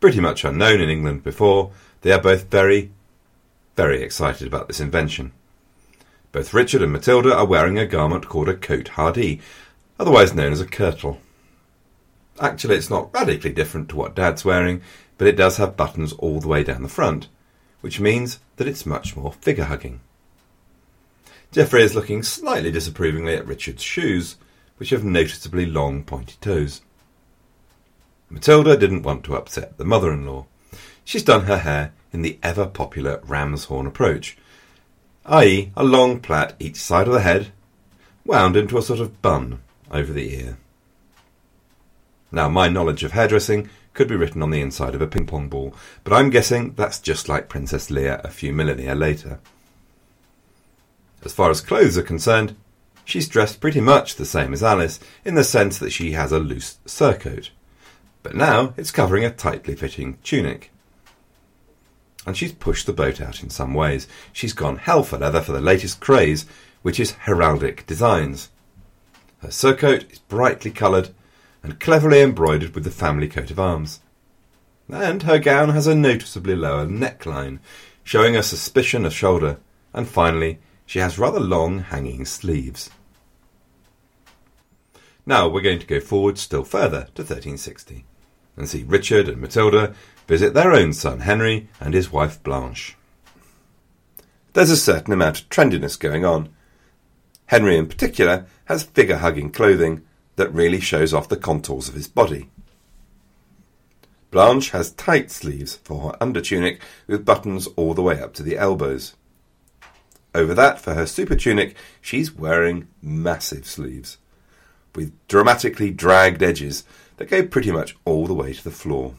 Pretty 0.00 0.20
much 0.20 0.44
unknown 0.44 0.80
in 0.80 0.90
England 0.90 1.22
before, 1.22 1.70
they 2.02 2.12
are 2.12 2.20
both 2.20 2.50
very, 2.50 2.90
very 3.76 4.02
excited 4.02 4.46
about 4.46 4.66
this 4.66 4.80
invention. 4.80 5.32
Both 6.32 6.54
Richard 6.54 6.82
and 6.82 6.92
Matilda 6.92 7.34
are 7.34 7.46
wearing 7.46 7.78
a 7.78 7.86
garment 7.86 8.28
called 8.28 8.48
a 8.48 8.54
cote 8.54 8.90
hardie, 8.92 9.40
otherwise 10.00 10.34
known 10.34 10.52
as 10.52 10.60
a 10.60 10.66
kirtle. 10.66 11.18
Actually, 12.40 12.76
it's 12.76 12.90
not 12.90 13.12
radically 13.14 13.52
different 13.52 13.88
to 13.90 13.96
what 13.96 14.14
Dad's 14.14 14.44
wearing, 14.44 14.82
but 15.18 15.28
it 15.28 15.36
does 15.36 15.58
have 15.58 15.76
buttons 15.76 16.12
all 16.14 16.40
the 16.40 16.48
way 16.48 16.64
down 16.64 16.82
the 16.82 16.88
front, 16.88 17.28
which 17.80 18.00
means 18.00 18.40
that 18.56 18.66
it's 18.66 18.84
much 18.84 19.16
more 19.16 19.32
figure 19.32 19.64
hugging. 19.64 20.00
Geoffrey 21.52 21.82
is 21.82 21.94
looking 21.94 22.22
slightly 22.22 22.70
disapprovingly 22.70 23.34
at 23.34 23.46
Richard's 23.46 23.82
shoes, 23.82 24.36
which 24.78 24.90
have 24.90 25.04
noticeably 25.04 25.64
long 25.64 26.02
pointy 26.02 26.36
toes. 26.40 26.82
Matilda 28.28 28.76
didn't 28.76 29.04
want 29.04 29.24
to 29.24 29.36
upset 29.36 29.78
the 29.78 29.84
mother 29.84 30.12
in 30.12 30.26
law. 30.26 30.46
She's 31.04 31.22
done 31.22 31.44
her 31.44 31.58
hair 31.58 31.92
in 32.12 32.22
the 32.22 32.38
ever 32.42 32.66
popular 32.66 33.20
ram's 33.24 33.64
horn 33.64 33.86
approach, 33.86 34.36
i.e., 35.26 35.72
a 35.76 35.84
long 35.84 36.20
plait 36.20 36.52
each 36.58 36.76
side 36.76 37.06
of 37.06 37.14
the 37.14 37.20
head, 37.20 37.52
wound 38.24 38.56
into 38.56 38.78
a 38.78 38.82
sort 38.82 39.00
of 39.00 39.20
bun 39.22 39.60
over 39.90 40.12
the 40.12 40.34
ear. 40.34 40.58
Now, 42.32 42.48
my 42.48 42.68
knowledge 42.68 43.04
of 43.04 43.12
hairdressing 43.12 43.68
could 43.94 44.08
be 44.08 44.16
written 44.16 44.42
on 44.42 44.50
the 44.50 44.60
inside 44.60 44.94
of 44.94 45.00
a 45.00 45.06
ping 45.06 45.26
pong 45.26 45.48
ball, 45.48 45.74
but 46.04 46.12
I'm 46.12 46.30
guessing 46.30 46.74
that's 46.74 47.00
just 47.00 47.28
like 47.28 47.48
Princess 47.48 47.88
Leia 47.88 48.22
a 48.22 48.28
few 48.28 48.52
millennia 48.52 48.94
later. 48.94 49.38
As 51.24 51.32
far 51.32 51.50
as 51.50 51.60
clothes 51.60 51.96
are 51.96 52.02
concerned, 52.02 52.54
she's 53.04 53.28
dressed 53.28 53.60
pretty 53.60 53.80
much 53.80 54.16
the 54.16 54.26
same 54.26 54.52
as 54.52 54.62
Alice, 54.62 55.00
in 55.24 55.34
the 55.34 55.44
sense 55.44 55.78
that 55.78 55.92
she 55.92 56.12
has 56.12 56.30
a 56.30 56.38
loose 56.38 56.78
surcoat. 56.84 57.50
But 58.22 58.34
now 58.34 58.74
it's 58.76 58.90
covering 58.90 59.24
a 59.24 59.30
tightly 59.30 59.74
fitting 59.74 60.18
tunic. 60.22 60.70
And 62.26 62.36
she's 62.36 62.52
pushed 62.52 62.86
the 62.86 62.92
boat 62.92 63.20
out 63.20 63.42
in 63.42 63.50
some 63.50 63.72
ways. 63.72 64.08
She's 64.32 64.52
gone 64.52 64.76
hell 64.76 65.04
for 65.04 65.16
leather 65.16 65.40
for 65.40 65.52
the 65.52 65.60
latest 65.60 66.00
craze, 66.00 66.44
which 66.82 67.00
is 67.00 67.12
heraldic 67.12 67.86
designs. 67.86 68.50
Her 69.38 69.48
surcoat 69.48 70.10
is 70.12 70.18
brightly 70.18 70.72
coloured 70.72 71.10
and 71.62 71.80
cleverly 71.80 72.20
embroidered 72.20 72.74
with 72.74 72.84
the 72.84 72.90
family 72.90 73.28
coat 73.28 73.50
of 73.50 73.60
arms. 73.60 74.00
And 74.88 75.22
her 75.22 75.38
gown 75.38 75.70
has 75.70 75.86
a 75.86 75.94
noticeably 75.94 76.56
lower 76.56 76.86
neckline, 76.86 77.60
showing 78.04 78.36
a 78.36 78.42
suspicion 78.42 79.04
of 79.04 79.14
shoulder, 79.14 79.58
and 79.92 80.08
finally, 80.08 80.58
she 80.84 81.00
has 81.00 81.18
rather 81.18 81.40
long 81.40 81.80
hanging 81.80 82.24
sleeves. 82.24 82.90
Now 85.26 85.48
we're 85.48 85.60
going 85.60 85.80
to 85.80 85.86
go 85.86 85.98
forward 85.98 86.38
still 86.38 86.62
further 86.62 87.08
to 87.14 87.22
1360 87.22 88.04
and 88.56 88.68
see 88.68 88.84
Richard 88.84 89.28
and 89.28 89.40
Matilda 89.40 89.92
visit 90.26 90.54
their 90.54 90.72
own 90.72 90.92
son 90.92 91.20
Henry 91.20 91.68
and 91.80 91.94
his 91.94 92.12
wife 92.12 92.42
Blanche. 92.42 92.96
There's 94.52 94.70
a 94.70 94.76
certain 94.76 95.12
amount 95.12 95.40
of 95.40 95.48
trendiness 95.48 95.98
going 95.98 96.24
on. 96.24 96.48
Henry, 97.46 97.76
in 97.76 97.86
particular, 97.86 98.46
has 98.66 98.82
figure 98.82 99.18
hugging 99.18 99.50
clothing 99.50 100.02
that 100.36 100.52
really 100.52 100.80
shows 100.80 101.14
off 101.14 101.28
the 101.28 101.36
contours 101.36 101.88
of 101.88 101.94
his 101.94 102.08
body. 102.08 102.50
Blanche 104.30 104.70
has 104.70 104.92
tight 104.92 105.30
sleeves 105.30 105.76
for 105.76 106.10
her 106.10 106.16
under 106.20 106.40
tunic 106.40 106.80
with 107.06 107.24
buttons 107.24 107.66
all 107.76 107.94
the 107.94 108.02
way 108.02 108.20
up 108.20 108.34
to 108.34 108.42
the 108.42 108.58
elbows. 108.58 109.14
Over 110.34 110.52
that, 110.54 110.80
for 110.80 110.94
her 110.94 111.06
super 111.06 111.36
tunic, 111.36 111.76
she's 112.00 112.34
wearing 112.34 112.88
massive 113.00 113.66
sleeves 113.66 114.18
with 114.96 115.12
dramatically 115.28 115.90
dragged 115.90 116.42
edges 116.42 116.84
that 117.18 117.28
go 117.28 117.46
pretty 117.46 117.70
much 117.70 117.96
all 118.04 118.26
the 118.26 118.34
way 118.34 118.52
to 118.52 118.64
the 118.64 118.70
floor. 118.70 119.14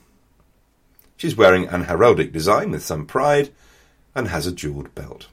She's 1.17 1.36
wearing 1.36 1.67
an 1.67 1.86
heraldic 1.86 2.31
design 2.31 2.71
with 2.71 2.86
some 2.86 3.07
pride 3.07 3.51
and 4.13 4.27
has 4.27 4.45
a 4.45 4.51
jewelled 4.51 4.93
belt. 4.93 5.27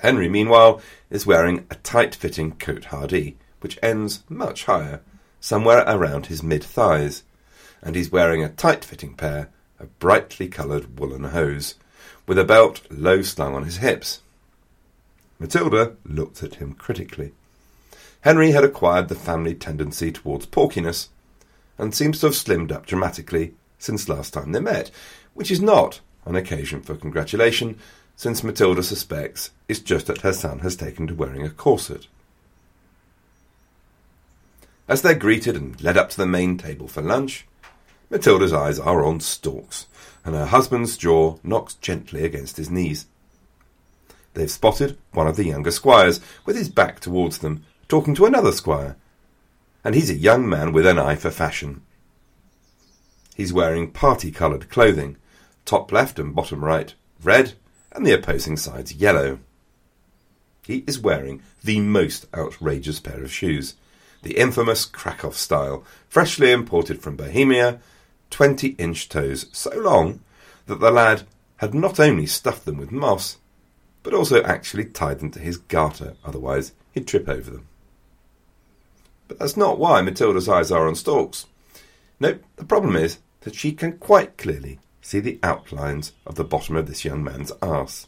Henry, 0.00 0.28
meanwhile, 0.28 0.80
is 1.10 1.26
wearing 1.26 1.66
a 1.70 1.74
tight 1.76 2.14
fitting 2.14 2.52
cote 2.52 2.84
hardie, 2.84 3.34
which 3.60 3.78
ends 3.82 4.22
much 4.28 4.66
higher, 4.66 5.00
somewhere 5.40 5.84
around 5.86 6.26
his 6.26 6.42
mid 6.42 6.62
thighs, 6.62 7.24
and 7.82 7.96
he's 7.96 8.12
wearing 8.12 8.44
a 8.44 8.50
tight 8.50 8.84
fitting 8.84 9.14
pair 9.14 9.48
of 9.80 9.98
brightly 9.98 10.48
coloured 10.48 11.00
woolen 11.00 11.24
hose, 11.24 11.74
with 12.26 12.38
a 12.38 12.44
belt 12.44 12.82
low 12.90 13.22
slung 13.22 13.54
on 13.54 13.64
his 13.64 13.78
hips. 13.78 14.20
Matilda 15.38 15.96
looked 16.04 16.42
at 16.42 16.56
him 16.56 16.74
critically. 16.74 17.32
Henry 18.20 18.50
had 18.50 18.64
acquired 18.64 19.08
the 19.08 19.14
family 19.14 19.54
tendency 19.54 20.12
towards 20.12 20.46
porkiness, 20.46 21.08
and 21.78 21.94
seems 21.94 22.20
to 22.20 22.26
have 22.26 22.34
slimmed 22.34 22.70
up 22.70 22.84
dramatically 22.84 23.54
since 23.78 24.08
last 24.08 24.34
time 24.34 24.52
they 24.52 24.60
met, 24.60 24.90
which 25.34 25.50
is 25.50 25.60
not 25.60 26.00
an 26.24 26.36
occasion 26.36 26.82
for 26.82 26.96
congratulation, 26.96 27.78
since 28.16 28.42
Matilda 28.42 28.82
suspects 28.82 29.50
it's 29.68 29.80
just 29.80 30.06
that 30.06 30.22
her 30.22 30.32
son 30.32 30.58
has 30.60 30.76
taken 30.76 31.06
to 31.06 31.14
wearing 31.14 31.44
a 31.44 31.50
corset. 31.50 32.06
As 34.88 35.02
they're 35.02 35.14
greeted 35.14 35.54
and 35.54 35.80
led 35.82 35.96
up 35.96 36.10
to 36.10 36.16
the 36.16 36.26
main 36.26 36.56
table 36.58 36.88
for 36.88 37.02
lunch, 37.02 37.46
Matilda's 38.10 38.52
eyes 38.52 38.78
are 38.78 39.04
on 39.04 39.20
stalks, 39.20 39.86
and 40.24 40.34
her 40.34 40.46
husband's 40.46 40.96
jaw 40.96 41.36
knocks 41.42 41.74
gently 41.74 42.24
against 42.24 42.56
his 42.56 42.70
knees. 42.70 43.06
They've 44.34 44.50
spotted 44.50 44.96
one 45.12 45.26
of 45.26 45.36
the 45.36 45.44
younger 45.44 45.70
squires 45.70 46.20
with 46.46 46.56
his 46.56 46.68
back 46.70 47.00
towards 47.00 47.38
them, 47.38 47.64
talking 47.86 48.14
to 48.14 48.24
another 48.26 48.52
squire, 48.52 48.96
and 49.84 49.94
he's 49.94 50.10
a 50.10 50.14
young 50.14 50.48
man 50.48 50.72
with 50.72 50.86
an 50.86 50.98
eye 50.98 51.16
for 51.16 51.30
fashion. 51.30 51.82
He's 53.38 53.52
wearing 53.52 53.92
party 53.92 54.32
coloured 54.32 54.68
clothing, 54.68 55.16
top 55.64 55.92
left 55.92 56.18
and 56.18 56.34
bottom 56.34 56.64
right 56.64 56.92
red, 57.22 57.54
and 57.92 58.04
the 58.04 58.12
opposing 58.12 58.56
sides 58.56 58.94
yellow. 58.94 59.38
He 60.64 60.82
is 60.88 60.98
wearing 60.98 61.42
the 61.62 61.78
most 61.78 62.26
outrageous 62.34 62.98
pair 62.98 63.22
of 63.22 63.32
shoes, 63.32 63.74
the 64.24 64.36
infamous 64.36 64.84
Krakow 64.84 65.30
style, 65.30 65.84
freshly 66.08 66.50
imported 66.50 67.00
from 67.00 67.14
Bohemia, 67.14 67.80
20 68.30 68.70
inch 68.70 69.08
toes 69.08 69.46
so 69.52 69.70
long 69.70 70.18
that 70.66 70.80
the 70.80 70.90
lad 70.90 71.22
had 71.58 71.74
not 71.74 72.00
only 72.00 72.26
stuffed 72.26 72.64
them 72.64 72.76
with 72.76 72.90
moss, 72.90 73.36
but 74.02 74.14
also 74.14 74.42
actually 74.42 74.84
tied 74.84 75.20
them 75.20 75.30
to 75.30 75.38
his 75.38 75.58
garter, 75.58 76.16
otherwise 76.24 76.72
he'd 76.90 77.06
trip 77.06 77.28
over 77.28 77.52
them. 77.52 77.68
But 79.28 79.38
that's 79.38 79.56
not 79.56 79.78
why 79.78 80.02
Matilda's 80.02 80.48
eyes 80.48 80.72
are 80.72 80.88
on 80.88 80.96
stalks. 80.96 81.46
No, 82.18 82.36
the 82.56 82.64
problem 82.64 82.96
is 82.96 83.18
that 83.40 83.54
she 83.54 83.72
can 83.72 83.92
quite 83.98 84.36
clearly 84.36 84.78
see 85.00 85.20
the 85.20 85.38
outlines 85.42 86.12
of 86.26 86.34
the 86.34 86.44
bottom 86.44 86.76
of 86.76 86.86
this 86.86 87.04
young 87.04 87.24
man's 87.24 87.52
arse. 87.62 88.06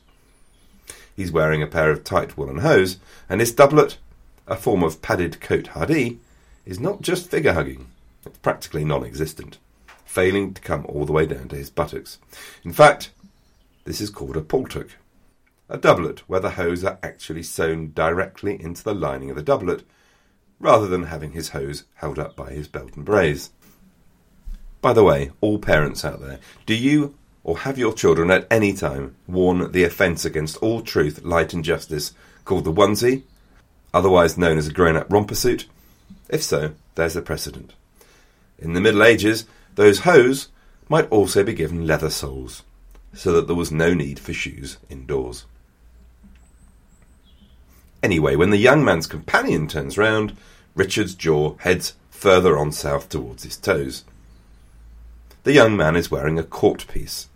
He's 1.16 1.32
wearing 1.32 1.62
a 1.62 1.66
pair 1.66 1.90
of 1.90 2.04
tight 2.04 2.37
woolen 2.37 2.58
hose, 2.58 2.99
and 3.28 3.40
his 3.40 3.52
doublet, 3.52 3.99
a 4.46 4.56
form 4.56 4.82
of 4.82 5.02
padded 5.02 5.40
cote 5.40 5.70
hardie, 5.70 6.18
is 6.66 6.80
not 6.80 7.00
just 7.00 7.30
figure 7.30 7.52
hugging, 7.52 7.88
it's 8.25 8.38
practically 8.38 8.84
non 8.84 9.04
existent, 9.04 9.58
failing 10.04 10.54
to 10.54 10.60
come 10.60 10.84
all 10.87 11.04
the 11.04 11.12
way 11.12 11.26
down 11.26 11.49
to 11.49 11.56
his 11.56 11.70
buttocks. 11.70 12.18
In 12.64 12.72
fact, 12.72 13.10
this 13.84 14.00
is 14.00 14.10
called 14.10 14.37
a 14.37 14.42
paltock, 14.42 14.90
a 15.68 15.78
doublet 15.78 16.20
where 16.28 16.40
the 16.40 16.50
hose 16.50 16.84
are 16.84 16.99
actually 17.02 17.42
sewn 17.42 17.92
directly 17.94 18.60
into 18.60 18.82
the 18.84 18.94
lining 18.94 19.30
of 19.30 19.37
the 19.37 19.42
doublet, 19.42 19.82
rather 20.58 20.87
than 20.87 21.04
having 21.04 21.32
his 21.32 21.50
hose 21.50 21.84
held 21.94 22.18
up 22.18 22.37
by 22.37 22.50
his 22.50 22.68
belt 22.68 22.94
and 22.96 23.04
brace. 23.04 23.50
By 24.80 24.92
the 24.92 25.04
way, 25.04 25.30
all 25.40 25.58
parents 25.58 26.04
out 26.04 26.20
there, 26.20 26.38
do 26.66 26.75
you 26.75 27.14
or 27.44 27.58
have 27.58 27.78
your 27.78 27.92
children 27.92 28.30
at 28.30 28.46
any 28.50 28.72
time 28.72 29.14
worn 29.26 29.72
the 29.72 29.84
offence 29.84 30.25
against 30.25 30.56
all 30.58 30.82
truth, 30.82 31.22
light, 31.22 31.52
and 31.52 31.64
justice 31.64 32.12
called 32.44 32.64
the 32.64 32.72
onesie, 32.72 33.22
otherwise 33.92 34.38
known 34.38 34.58
as 34.58 34.68
a 34.68 34.72
grown 34.72 34.96
up 34.96 35.06
romper 35.10 35.34
suit? 35.34 35.66
If 36.28 36.42
so, 36.42 36.72
there's 36.94 37.16
a 37.16 37.22
precedent. 37.22 37.75
In 38.58 38.75
the 38.75 38.80
Middle 38.80 39.02
Ages, 39.02 39.46
those 39.75 40.00
hose 40.00 40.49
might 40.88 41.10
also 41.10 41.44
be 41.44 41.54
given 41.54 41.87
leather 41.87 42.10
soles, 42.10 42.62
so 43.14 43.32
that 43.32 43.46
there 43.46 43.56
was 43.56 43.72
no 43.72 43.94
need 43.94 44.18
for 44.18 44.32
shoes 44.32 44.78
indoors. 44.88 45.44
Anyway, 48.02 48.34
when 48.34 48.50
the 48.50 48.56
young 48.56 48.84
man's 48.84 49.06
companion 49.06 49.68
turns 49.68 49.99
round, 49.99 50.37
Richard's 50.75 51.14
jaw 51.14 51.56
heads 51.58 51.94
further 52.10 52.58
on 52.58 52.72
south 52.72 53.08
towards 53.08 53.42
his 53.42 53.56
toes. 53.56 54.04
The 55.42 55.52
young 55.54 55.75
man 55.75 55.97
is 55.97 56.11
wearing 56.11 56.38
a 56.38 56.42
court 56.42 56.87
piece, 56.87 57.28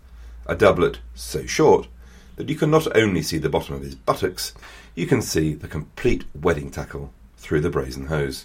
a 0.47 0.55
doublet 0.55 0.99
so 1.15 1.47
short 1.47 1.89
that 2.37 2.51
you 2.51 2.55
can 2.55 2.71
not 2.71 2.95
only 2.97 3.23
see 3.23 3.39
the 3.39 3.49
bottom 3.49 3.77
of 3.77 3.83
his 3.83 3.95
buttocks, 3.95 4.53
you 4.95 5.07
can 5.07 5.23
see 5.23 5.55
the 5.55 5.69
complete 5.69 6.25
wedding 6.35 6.71
tackle 6.71 7.13
through 7.39 7.61
the 7.61 7.71
brazen 7.71 8.07
hose. 8.07 8.45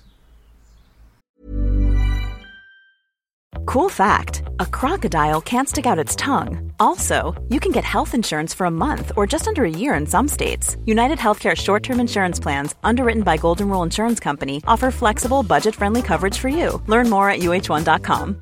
Cool 3.65 3.89
fact 3.89 4.43
a 4.59 4.65
crocodile 4.65 5.41
can't 5.41 5.67
stick 5.67 5.85
out 5.85 5.99
its 5.99 6.15
tongue. 6.15 6.71
Also, 6.79 7.35
you 7.49 7.59
can 7.59 7.71
get 7.71 7.83
health 7.83 8.13
insurance 8.13 8.53
for 8.53 8.65
a 8.65 8.71
month 8.71 9.11
or 9.17 9.27
just 9.27 9.47
under 9.47 9.65
a 9.65 9.69
year 9.69 9.93
in 9.93 10.07
some 10.07 10.27
states. 10.27 10.77
United 10.85 11.17
Healthcare 11.19 11.55
short 11.55 11.83
term 11.83 11.99
insurance 11.99 12.39
plans, 12.39 12.75
underwritten 12.83 13.23
by 13.23 13.37
Golden 13.37 13.69
Rule 13.69 13.83
Insurance 13.83 14.19
Company, 14.19 14.61
offer 14.65 14.89
flexible, 14.89 15.43
budget 15.43 15.75
friendly 15.75 16.01
coverage 16.01 16.37
for 16.37 16.49
you. 16.49 16.81
Learn 16.87 17.09
more 17.09 17.29
at 17.29 17.39
uh1.com. 17.39 18.41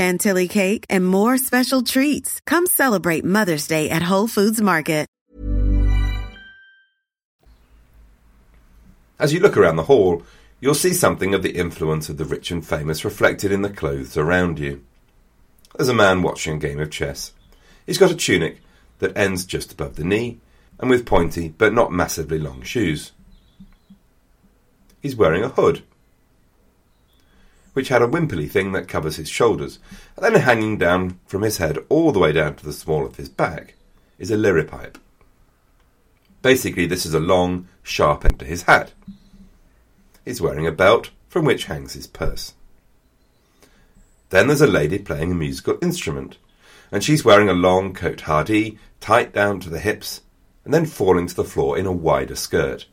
chantilly 0.01 0.47
cake, 0.47 0.85
and 0.89 1.05
more 1.05 1.37
special 1.37 1.81
treats. 1.83 2.39
Come 2.47 2.65
celebrate 2.65 3.23
Mother's 3.23 3.67
Day 3.67 3.89
at 3.89 4.09
Whole 4.11 4.27
Foods 4.27 4.61
Market. 4.61 5.07
As 9.19 9.31
you 9.31 9.39
look 9.39 9.55
around 9.55 9.75
the 9.75 9.83
hall, 9.83 10.23
you'll 10.59 10.73
see 10.73 10.93
something 10.93 11.35
of 11.35 11.43
the 11.43 11.55
influence 11.55 12.09
of 12.09 12.17
the 12.17 12.25
rich 12.25 12.49
and 12.49 12.65
famous 12.65 13.05
reflected 13.05 13.51
in 13.51 13.61
the 13.61 13.69
clothes 13.69 14.17
around 14.17 14.57
you. 14.57 14.81
There's 15.75 15.89
a 15.89 15.93
man 15.93 16.23
watching 16.23 16.55
a 16.55 16.59
game 16.59 16.79
of 16.79 16.89
chess. 16.89 17.33
He's 17.85 17.99
got 17.99 18.09
a 18.09 18.15
tunic 18.15 18.57
that 18.97 19.15
ends 19.15 19.45
just 19.45 19.73
above 19.73 19.95
the 19.95 20.03
knee, 20.03 20.39
and 20.79 20.89
with 20.89 21.05
pointy 21.05 21.49
but 21.49 21.71
not 21.71 21.91
massively 21.91 22.39
long 22.39 22.63
shoes. 22.63 23.11
He's 25.03 25.15
wearing 25.15 25.43
a 25.43 25.49
hood, 25.49 25.83
which 27.73 27.89
had 27.89 28.01
a 28.01 28.07
wimply 28.07 28.49
thing 28.49 28.71
that 28.71 28.87
covers 28.87 29.15
his 29.15 29.29
shoulders, 29.29 29.79
and 30.15 30.25
then 30.25 30.41
hanging 30.41 30.77
down 30.77 31.19
from 31.25 31.41
his 31.41 31.57
head 31.57 31.77
all 31.89 32.11
the 32.11 32.19
way 32.19 32.31
down 32.31 32.55
to 32.55 32.65
the 32.65 32.73
small 32.73 33.05
of 33.05 33.15
his 33.15 33.29
back 33.29 33.75
is 34.19 34.31
a 34.31 34.35
liripipe. 34.35 34.97
Basically, 36.41 36.85
this 36.85 37.05
is 37.05 37.13
a 37.13 37.19
long, 37.19 37.67
sharp 37.83 38.25
end 38.25 38.39
to 38.39 38.45
his 38.45 38.63
hat. 38.63 38.91
He's 40.25 40.41
wearing 40.41 40.67
a 40.67 40.71
belt 40.71 41.11
from 41.29 41.45
which 41.45 41.65
hangs 41.65 41.93
his 41.93 42.07
purse. 42.07 42.53
Then 44.29 44.47
there's 44.47 44.61
a 44.61 44.67
lady 44.67 44.99
playing 44.99 45.31
a 45.31 45.35
musical 45.35 45.77
instrument, 45.81 46.37
and 46.91 47.03
she's 47.03 47.25
wearing 47.25 47.49
a 47.49 47.53
long 47.53 47.93
cote 47.93 48.21
hardie, 48.21 48.77
tight 48.99 49.33
down 49.33 49.59
to 49.61 49.69
the 49.69 49.79
hips, 49.79 50.21
and 50.63 50.73
then 50.73 50.85
falling 50.85 51.27
to 51.27 51.35
the 51.35 51.43
floor 51.43 51.77
in 51.77 51.85
a 51.85 51.91
wider 51.91 52.35
skirt. 52.35 52.85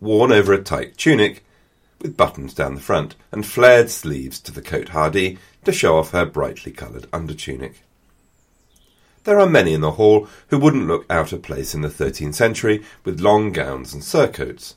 Worn 0.00 0.32
over 0.32 0.52
a 0.52 0.62
tight 0.62 0.96
tunic, 0.96 1.44
with 2.00 2.16
buttons 2.16 2.54
down 2.54 2.74
the 2.74 2.80
front, 2.80 3.14
and 3.32 3.46
flared 3.46 3.90
sleeves 3.90 4.38
to 4.40 4.52
the 4.52 4.62
cote 4.62 4.88
hardie 4.88 5.38
to 5.64 5.72
show 5.72 5.96
off 5.96 6.10
her 6.10 6.26
brightly 6.26 6.72
coloured 6.72 7.06
under 7.12 7.34
tunic. 7.34 7.82
There 9.24 9.40
are 9.40 9.48
many 9.48 9.72
in 9.72 9.80
the 9.80 9.92
hall 9.92 10.28
who 10.48 10.58
wouldn't 10.58 10.86
look 10.86 11.06
out 11.08 11.32
of 11.32 11.42
place 11.42 11.74
in 11.74 11.80
the 11.80 11.88
thirteenth 11.88 12.34
century 12.34 12.84
with 13.04 13.20
long 13.20 13.52
gowns 13.52 13.94
and 13.94 14.04
surcoats. 14.04 14.76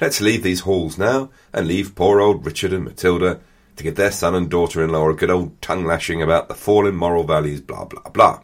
Let's 0.00 0.20
leave 0.20 0.42
these 0.42 0.60
halls 0.60 0.98
now, 0.98 1.30
and 1.52 1.66
leave 1.66 1.94
poor 1.94 2.20
old 2.20 2.44
Richard 2.44 2.72
and 2.72 2.84
Matilda 2.84 3.40
to 3.76 3.82
give 3.82 3.94
their 3.94 4.12
son 4.12 4.34
and 4.34 4.50
daughter-in-law 4.50 5.08
a 5.08 5.14
good 5.14 5.30
old 5.30 5.62
tongue 5.62 5.86
lashing 5.86 6.20
about 6.20 6.48
the 6.48 6.54
fall 6.54 6.86
in 6.86 6.94
moral 6.94 7.24
values, 7.24 7.62
blah 7.62 7.86
blah 7.86 8.10
blah. 8.10 8.42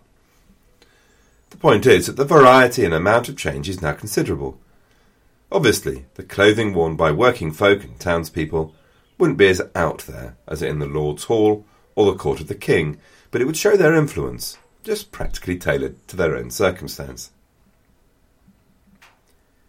The 1.50 1.56
point 1.58 1.84
is 1.84 2.06
that 2.06 2.16
the 2.16 2.24
variety 2.24 2.84
and 2.84 2.94
amount 2.94 3.28
of 3.28 3.36
change 3.36 3.68
is 3.68 3.82
now 3.82 3.92
considerable. 3.92 4.58
Obviously, 5.50 6.06
the 6.14 6.22
clothing 6.22 6.74
worn 6.74 6.94
by 6.96 7.10
working 7.10 7.52
folk 7.52 7.82
and 7.82 7.98
townspeople 7.98 8.74
wouldn't 9.16 9.38
be 9.38 9.48
as 9.48 9.62
out 9.74 10.00
there 10.00 10.36
as 10.46 10.62
in 10.62 10.78
the 10.78 10.86
Lord's 10.86 11.24
Hall 11.24 11.64
or 11.94 12.12
the 12.12 12.18
court 12.18 12.40
of 12.40 12.48
the 12.48 12.54
king, 12.54 12.98
but 13.30 13.40
it 13.40 13.44
would 13.44 13.56
show 13.56 13.76
their 13.76 13.94
influence, 13.94 14.58
just 14.84 15.10
practically 15.10 15.56
tailored 15.56 16.06
to 16.08 16.16
their 16.16 16.36
own 16.36 16.50
circumstance. 16.50 17.30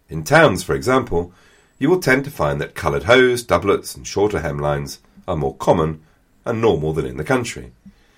In 0.09 0.23
towns, 0.23 0.63
for 0.63 0.75
example, 0.75 1.31
you 1.77 1.89
will 1.89 2.01
tend 2.01 2.25
to 2.25 2.31
find 2.31 2.59
that 2.59 2.75
coloured 2.75 3.03
hose, 3.03 3.41
doublets, 3.43 3.95
and 3.95 4.05
shorter 4.05 4.39
hemlines 4.39 4.99
are 5.27 5.37
more 5.37 5.55
common 5.55 6.01
and 6.45 6.61
normal 6.61 6.93
than 6.93 7.05
in 7.05 7.17
the 7.17 7.23
country. 7.23 7.71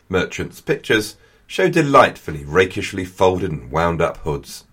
Merchants' 0.10 0.62
pictures 0.62 1.15
show 1.45 1.69
delightfully 1.69 2.43
rakishly 2.43 3.06
folded 3.06 3.52
and 3.52 3.71
wound 3.71 4.02
up 4.02 4.17
hoods. 4.17 4.63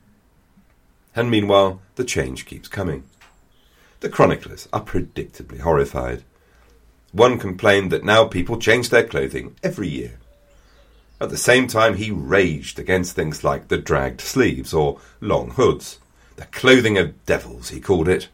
And 1.18 1.32
meanwhile, 1.32 1.80
the 1.96 2.04
change 2.04 2.46
keeps 2.46 2.68
coming. 2.68 3.02
The 3.98 4.08
chroniclers 4.08 4.68
are 4.72 4.84
predictably 4.84 5.58
horrified. 5.58 6.22
One 7.10 7.40
complained 7.40 7.90
that 7.90 8.04
now 8.04 8.26
people 8.26 8.56
change 8.56 8.90
their 8.90 9.02
clothing 9.02 9.56
every 9.60 9.88
year. 9.88 10.20
At 11.20 11.30
the 11.30 11.36
same 11.36 11.66
time, 11.66 11.96
he 11.96 12.12
raged 12.12 12.78
against 12.78 13.16
things 13.16 13.42
like 13.42 13.66
the 13.66 13.78
dragged 13.78 14.20
sleeves 14.20 14.72
or 14.72 15.00
long 15.20 15.50
hoods. 15.50 15.98
The 16.36 16.44
clothing 16.44 16.96
of 16.98 17.26
devils, 17.26 17.70
he 17.70 17.80
called 17.80 18.06
it. 18.06 18.28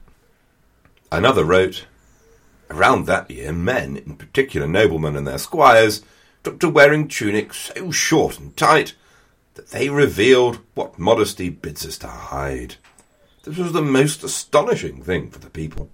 Another 1.10 1.46
wrote, 1.46 1.86
Around 2.68 3.06
that 3.06 3.30
year, 3.30 3.50
men, 3.50 3.96
in 3.96 4.16
particular 4.16 4.66
noblemen 4.66 5.16
and 5.16 5.26
their 5.26 5.38
squires, 5.38 6.02
took 6.42 6.60
to 6.60 6.68
wearing 6.68 7.08
tunics 7.08 7.72
so 7.74 7.90
short 7.90 8.38
and 8.38 8.54
tight 8.58 8.92
that 9.54 9.68
they 9.68 9.88
revealed 9.88 10.60
what 10.74 10.98
modesty 10.98 11.48
bids 11.48 11.86
us 11.86 11.98
to 11.98 12.08
hide. 12.08 12.76
This 13.44 13.56
was 13.56 13.72
the 13.72 13.82
most 13.82 14.24
astonishing 14.24 15.02
thing 15.02 15.30
for 15.30 15.38
the 15.38 15.50
people. 15.50 15.90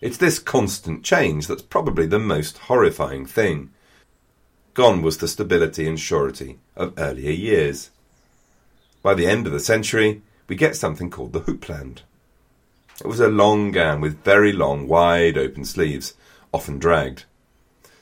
It's 0.00 0.18
this 0.18 0.38
constant 0.38 1.02
change 1.02 1.46
that's 1.46 1.62
probably 1.62 2.06
the 2.06 2.18
most 2.18 2.58
horrifying 2.58 3.24
thing. 3.24 3.70
Gone 4.74 5.02
was 5.02 5.18
the 5.18 5.28
stability 5.28 5.88
and 5.88 5.98
surety 5.98 6.58
of 6.76 6.92
earlier 6.98 7.30
years. 7.30 7.90
By 9.02 9.14
the 9.14 9.26
end 9.26 9.46
of 9.46 9.52
the 9.52 9.60
century, 9.60 10.22
we 10.46 10.56
get 10.56 10.76
something 10.76 11.10
called 11.10 11.32
the 11.32 11.40
houppelande. 11.40 12.02
It 13.00 13.06
was 13.06 13.20
a 13.20 13.28
long 13.28 13.70
gown 13.72 14.00
with 14.00 14.22
very 14.22 14.52
long, 14.52 14.86
wide 14.86 15.38
open 15.38 15.64
sleeves, 15.64 16.14
often 16.52 16.78
dragged, 16.78 17.24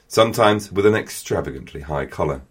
sometimes 0.08 0.72
with 0.72 0.84
an 0.84 0.94
extravagantly 0.94 1.82
high 1.82 2.06
collar. 2.06 2.42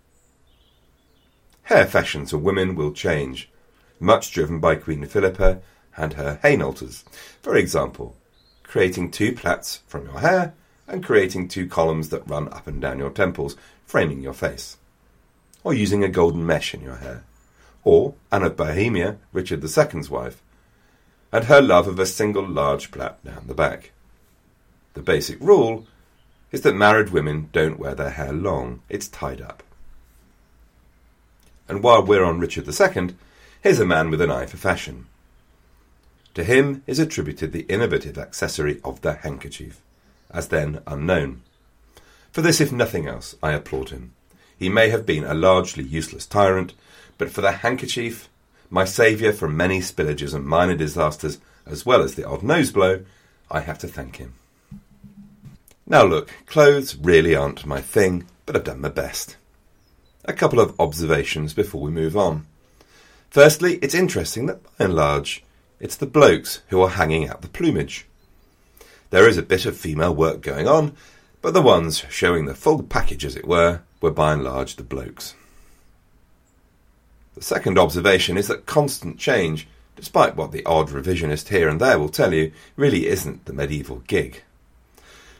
Hair 1.71 1.87
fashions 1.87 2.31
for 2.31 2.37
women 2.37 2.75
will 2.75 2.91
change, 2.91 3.49
much 3.97 4.33
driven 4.33 4.59
by 4.59 4.75
Queen 4.75 5.05
Philippa 5.05 5.61
and 5.95 6.15
her 6.15 6.37
Hainaulters. 6.43 7.05
For 7.41 7.55
example, 7.55 8.13
creating 8.63 9.09
two 9.09 9.31
plaits 9.31 9.79
from 9.87 10.03
your 10.03 10.19
hair 10.19 10.53
and 10.85 11.01
creating 11.01 11.47
two 11.47 11.67
columns 11.67 12.09
that 12.09 12.29
run 12.29 12.49
up 12.49 12.67
and 12.67 12.81
down 12.81 12.99
your 12.99 13.09
temples, 13.09 13.55
framing 13.85 14.19
your 14.19 14.33
face. 14.33 14.75
Or 15.63 15.73
using 15.73 16.03
a 16.03 16.09
golden 16.09 16.45
mesh 16.45 16.73
in 16.73 16.81
your 16.81 16.97
hair. 16.97 17.23
Or 17.85 18.15
Anne 18.33 18.43
of 18.43 18.57
Bohemia, 18.57 19.19
Richard 19.31 19.63
II's 19.63 20.09
wife, 20.09 20.41
and 21.31 21.45
her 21.45 21.61
love 21.61 21.87
of 21.87 21.99
a 21.99 22.05
single 22.05 22.45
large 22.45 22.91
plait 22.91 23.23
down 23.23 23.45
the 23.47 23.53
back. 23.53 23.91
The 24.93 25.01
basic 25.01 25.39
rule 25.39 25.87
is 26.51 26.63
that 26.63 26.75
married 26.75 27.11
women 27.11 27.47
don't 27.53 27.79
wear 27.79 27.95
their 27.95 28.09
hair 28.09 28.33
long, 28.33 28.81
it's 28.89 29.07
tied 29.07 29.39
up. 29.39 29.63
And 31.71 31.81
while 31.81 32.03
we're 32.03 32.25
on 32.25 32.41
Richard 32.41 32.67
II, 32.67 33.15
here's 33.61 33.79
a 33.79 33.85
man 33.85 34.09
with 34.09 34.19
an 34.19 34.29
eye 34.29 34.45
for 34.45 34.57
fashion. 34.57 35.05
To 36.33 36.43
him 36.43 36.83
is 36.85 36.99
attributed 36.99 37.53
the 37.53 37.65
innovative 37.69 38.17
accessory 38.17 38.81
of 38.83 38.99
the 38.99 39.13
handkerchief, 39.13 39.79
as 40.29 40.49
then 40.49 40.81
unknown. 40.85 41.43
For 42.33 42.41
this, 42.41 42.59
if 42.59 42.73
nothing 42.73 43.07
else, 43.07 43.37
I 43.41 43.53
applaud 43.53 43.91
him. 43.91 44.11
He 44.59 44.67
may 44.67 44.89
have 44.89 45.05
been 45.05 45.23
a 45.23 45.33
largely 45.33 45.85
useless 45.85 46.25
tyrant, 46.25 46.73
but 47.17 47.31
for 47.31 47.39
the 47.39 47.53
handkerchief 47.53 48.27
my 48.69 48.83
saviour 48.83 49.31
from 49.31 49.55
many 49.55 49.79
spillages 49.79 50.33
and 50.33 50.45
minor 50.45 50.75
disasters, 50.75 51.39
as 51.65 51.85
well 51.85 52.01
as 52.01 52.15
the 52.15 52.27
odd 52.27 52.43
nose 52.43 52.73
blow, 52.73 53.05
I 53.49 53.61
have 53.61 53.79
to 53.79 53.87
thank 53.87 54.17
him. 54.17 54.33
Now 55.87 56.03
look, 56.03 56.29
clothes 56.47 56.97
really 56.97 57.33
aren't 57.33 57.65
my 57.65 57.79
thing, 57.79 58.25
but 58.45 58.57
I've 58.57 58.65
done 58.65 58.81
my 58.81 58.89
best. 58.89 59.37
A 60.25 60.33
couple 60.33 60.59
of 60.59 60.79
observations 60.79 61.53
before 61.53 61.81
we 61.81 61.89
move 61.89 62.15
on. 62.15 62.45
Firstly, 63.31 63.79
it's 63.81 63.95
interesting 63.95 64.45
that 64.45 64.63
by 64.63 64.85
and 64.85 64.93
large, 64.93 65.43
it's 65.79 65.95
the 65.95 66.05
blokes 66.05 66.61
who 66.67 66.79
are 66.81 66.89
hanging 66.89 67.27
out 67.27 67.41
the 67.41 67.47
plumage. 67.47 68.05
There 69.09 69.27
is 69.27 69.37
a 69.37 69.41
bit 69.43 69.65
of 69.65 69.75
female 69.75 70.13
work 70.13 70.41
going 70.41 70.67
on, 70.67 70.95
but 71.41 71.55
the 71.55 71.61
ones 71.61 72.05
showing 72.09 72.45
the 72.45 72.53
full 72.53 72.83
package, 72.83 73.25
as 73.25 73.35
it 73.35 73.47
were, 73.47 73.81
were 73.99 74.11
by 74.11 74.33
and 74.33 74.43
large 74.43 74.75
the 74.75 74.83
blokes. 74.83 75.33
The 77.33 77.41
second 77.41 77.79
observation 77.79 78.37
is 78.37 78.47
that 78.47 78.67
constant 78.67 79.17
change, 79.17 79.67
despite 79.95 80.35
what 80.35 80.51
the 80.51 80.65
odd 80.65 80.89
revisionist 80.89 81.47
here 81.47 81.67
and 81.67 81.81
there 81.81 81.97
will 81.97 82.09
tell 82.09 82.33
you, 82.33 82.51
really 82.75 83.07
isn't 83.07 83.45
the 83.45 83.53
medieval 83.53 84.03
gig. 84.05 84.43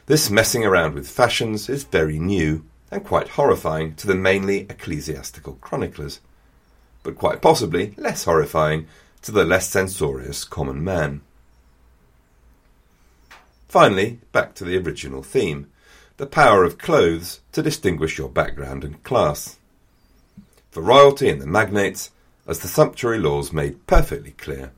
This 0.06 0.28
messing 0.28 0.64
around 0.64 0.94
with 0.94 1.08
fashions 1.08 1.68
is 1.68 1.84
very 1.84 2.18
new 2.18 2.64
and 2.92 3.02
quite 3.02 3.30
horrifying 3.30 3.94
to 3.96 4.06
the 4.06 4.14
mainly 4.14 4.60
ecclesiastical 4.70 5.54
chroniclers, 5.54 6.20
but 7.02 7.16
quite 7.16 7.42
possibly 7.42 7.94
less 7.96 8.24
horrifying 8.24 8.86
to 9.22 9.32
the 9.32 9.44
less 9.44 9.68
censorious 9.68 10.44
common 10.44 10.84
man. 10.84 11.22
Finally, 13.68 14.20
back 14.30 14.54
to 14.54 14.64
the 14.64 14.76
original 14.76 15.22
theme 15.22 15.66
the 16.18 16.26
power 16.26 16.62
of 16.62 16.78
clothes 16.78 17.40
to 17.50 17.62
distinguish 17.62 18.18
your 18.18 18.28
background 18.28 18.84
and 18.84 19.02
class 19.02 19.58
for 20.70 20.80
royalty 20.80 21.28
and 21.28 21.40
the 21.40 21.46
magnates, 21.46 22.10
as 22.46 22.60
the 22.60 22.68
sumptuary 22.68 23.18
laws 23.18 23.52
made 23.52 23.86
perfectly 23.86 24.32
clear. 24.32 24.72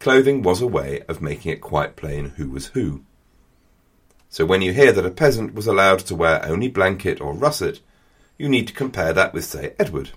Clothing 0.00 0.42
was 0.42 0.62
a 0.62 0.66
way 0.66 1.02
of 1.08 1.20
making 1.20 1.52
it 1.52 1.60
quite 1.60 1.96
plain 1.96 2.30
who 2.36 2.48
was 2.50 2.68
who. 2.68 3.02
So 4.30 4.44
when 4.44 4.62
you 4.62 4.72
hear 4.72 4.92
that 4.92 5.06
a 5.06 5.10
peasant 5.10 5.54
was 5.54 5.66
allowed 5.66 6.00
to 6.00 6.14
wear 6.14 6.44
only 6.44 6.68
blanket 6.68 7.20
or 7.20 7.32
russet, 7.32 7.80
you 8.36 8.48
need 8.48 8.68
to 8.68 8.74
compare 8.74 9.12
that 9.12 9.32
with, 9.32 9.44
say, 9.44 9.74
Edward. 9.78 10.10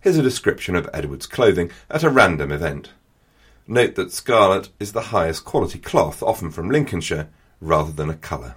Here's 0.00 0.18
a 0.18 0.22
description 0.22 0.76
of 0.76 0.88
Edward's 0.92 1.26
clothing 1.26 1.70
at 1.90 2.02
a 2.02 2.10
random 2.10 2.52
event. 2.52 2.90
Note 3.66 3.94
that 3.94 4.12
scarlet 4.12 4.68
is 4.78 4.92
the 4.92 5.08
highest 5.08 5.46
quality 5.46 5.78
cloth, 5.78 6.22
often 6.22 6.50
from 6.50 6.70
Lincolnshire, 6.70 7.28
rather 7.60 7.90
than 7.90 8.10
a 8.10 8.16
colour. 8.16 8.56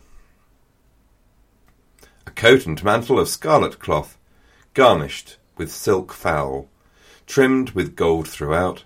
A 2.26 2.32
coat 2.32 2.66
and 2.66 2.84
mantle 2.84 3.18
of 3.18 3.30
scarlet 3.30 3.80
cloth 3.80 4.18
garnished 4.74 5.38
with 5.56 5.72
silk 5.72 6.12
fowl, 6.12 6.68
trimmed 7.26 7.72
with 7.72 7.96
gold 7.96 8.28
throughout, 8.28 8.84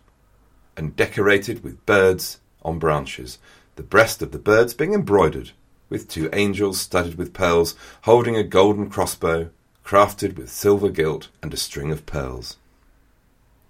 and 0.78 0.96
decorated 0.96 1.64
with 1.64 1.84
birds 1.88 2.40
on 2.62 2.78
branches, 2.78 3.40
the 3.76 3.84
breast 3.84 4.22
of 4.22 4.32
the 4.32 4.40
birds 4.40 4.74
being 4.74 4.94
embroidered 4.94 5.52
with 5.92 6.08
two 6.08 6.30
angels 6.32 6.80
studded 6.80 7.18
with 7.18 7.34
pearls, 7.34 7.76
holding 8.04 8.36
a 8.36 8.44
golden 8.44 8.90
crossbow, 8.90 9.50
crafted 9.86 10.38
with 10.38 10.50
silver 10.50 10.90
gilt 10.90 11.28
and 11.44 11.54
a 11.54 11.58
string 11.58 11.92
of 11.92 12.06
pearls. 12.06 12.56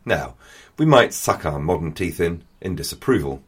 Now, 0.05 0.35
we 0.77 0.85
might 0.85 1.13
suck 1.13 1.45
our 1.45 1.59
modern 1.59 1.93
teeth 1.93 2.19
in, 2.19 2.43
in 2.61 2.75
disapproval, 2.75 3.41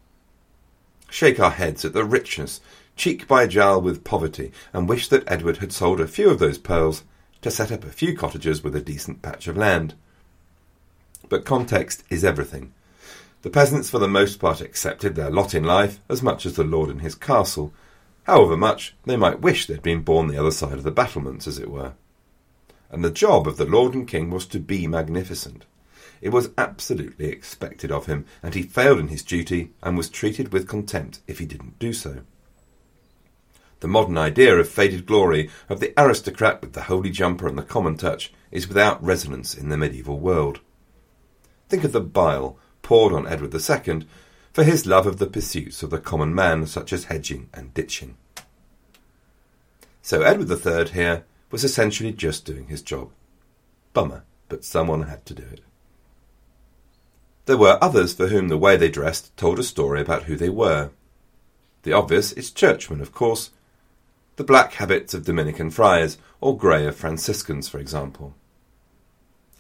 shake 1.10 1.40
our 1.40 1.52
heads 1.52 1.86
at 1.86 1.94
the 1.94 2.04
richness, 2.04 2.62
cheek 2.96 3.28
by 3.28 3.46
jowl 3.46 3.80
with 3.80 4.04
poverty, 4.04 4.52
and 4.74 4.90
wish 4.90 5.08
that 5.10 5.30
Edward 5.32 5.58
had 5.58 5.72
sold 5.72 6.02
a 6.02 6.08
few 6.08 6.32
of 6.32 6.40
those 6.40 6.58
pearls 6.58 7.04
to 7.44 7.52
set 7.52 7.72
up 7.72 7.84
a 7.84 7.92
few 7.92 8.18
cottages 8.18 8.64
with 8.64 8.76
a 8.76 8.82
decent 8.82 9.22
patch 9.22 9.48
of 9.48 9.56
land. 9.56 9.94
But 11.30 11.46
context 11.46 12.04
is 12.10 12.24
everything. 12.24 12.74
The 13.44 13.50
peasants 13.50 13.90
for 13.90 14.00
the 14.00 14.08
most 14.08 14.40
part 14.40 14.62
accepted 14.62 15.16
their 15.16 15.30
lot 15.30 15.54
in 15.54 15.66
life 15.66 16.00
as 16.10 16.24
much 16.24 16.46
as 16.46 16.56
the 16.56 16.64
lord 16.64 16.90
in 16.90 17.00
his 17.00 17.14
castle, 17.14 17.74
however 18.24 18.56
much 18.56 18.96
they 19.04 19.18
might 19.18 19.42
wish 19.42 19.66
they'd 19.66 19.82
been 19.82 20.02
born 20.02 20.28
the 20.28 20.38
other 20.38 20.50
side 20.50 20.74
of 20.74 20.84
the 20.84 20.92
battlements, 20.92 21.46
as 21.46 21.60
it 21.60 21.70
were. 21.70 21.94
And 22.90 23.04
the 23.04 23.12
job 23.12 23.46
of 23.46 23.58
the 23.58 23.66
lord 23.66 23.94
and 23.96 24.08
king 24.08 24.30
was 24.30 24.46
to 24.48 24.60
be 24.60 24.88
magnificent. 24.88 25.66
It 26.22 26.30
was 26.30 26.52
absolutely 26.58 27.28
expected 27.28 27.92
of 27.92 28.06
him, 28.06 28.26
and 28.42 28.56
he 28.56 28.64
failed 28.64 29.00
in 29.00 29.10
his 29.10 29.24
duty 29.24 29.74
and 29.84 29.98
was 29.98 30.10
treated 30.10 30.54
with 30.54 30.70
contempt 30.70 31.20
if 31.28 31.40
he 31.40 31.46
didn't 31.46 31.80
do 31.80 31.92
so. 31.92 32.22
The 33.82 33.90
modern 33.90 34.18
idea 34.18 34.56
of 34.58 34.70
faded 34.70 35.06
glory, 35.06 35.50
of 35.68 35.82
the 35.82 35.94
aristocrat 35.98 36.62
with 36.62 36.72
the 36.72 36.84
holey 36.84 37.12
jumper 37.12 37.50
and 37.50 37.58
the 37.58 37.64
common 37.64 37.98
touch, 37.98 38.32
is 38.52 38.70
without 38.70 39.04
resonance 39.04 39.54
in 39.54 39.68
the 39.68 39.76
medieval 39.76 40.18
world. 40.18 40.62
Think 41.68 41.84
of 41.84 41.92
the 41.92 42.00
bile 42.00 42.58
poured 42.84 43.14
on 43.14 43.28
Edward 43.28 43.56
II 43.56 44.06
for 44.54 44.64
his 44.64 44.86
love 44.86 45.08
of 45.08 45.18
the 45.18 45.26
pursuits 45.26 45.82
of 45.82 45.90
the 45.90 46.00
common 46.00 46.36
man, 46.36 46.68
such 46.68 46.94
as 46.94 47.06
hedging 47.06 47.50
and 47.54 47.74
ditching. 47.74 48.16
So 50.04 50.22
Edward 50.22 50.52
III 50.52 50.94
here 50.94 51.26
was 51.50 51.64
essentially 51.64 52.12
just 52.12 52.46
doing 52.46 52.68
his 52.68 52.84
job. 52.84 53.10
Bummer, 53.94 54.24
but 54.50 54.64
someone 54.64 55.04
had 55.04 55.26
to 55.26 55.34
do 55.34 55.44
it. 55.52 55.62
There 57.46 57.58
were 57.58 57.80
others 57.82 58.14
for 58.14 58.28
whom 58.28 58.48
the 58.48 58.58
way 58.58 58.78
they 58.78 58.90
dressed 58.90 59.36
told 59.36 59.60
a 59.60 59.64
story 59.64 60.02
about 60.02 60.24
who 60.24 60.36
they 60.36 60.50
were. 60.50 60.92
The 61.84 61.94
obvious 61.94 62.32
is 62.32 62.52
churchmen, 62.52 63.02
of 63.02 63.12
course, 63.12 63.50
the 64.36 64.44
black 64.44 64.74
habits 64.74 65.14
of 65.14 65.26
Dominican 65.26 65.70
friars, 65.70 66.18
or 66.42 66.58
grey 66.58 66.88
of 66.88 66.96
Franciscans, 66.96 67.70
for 67.70 67.80
example. 67.80 68.34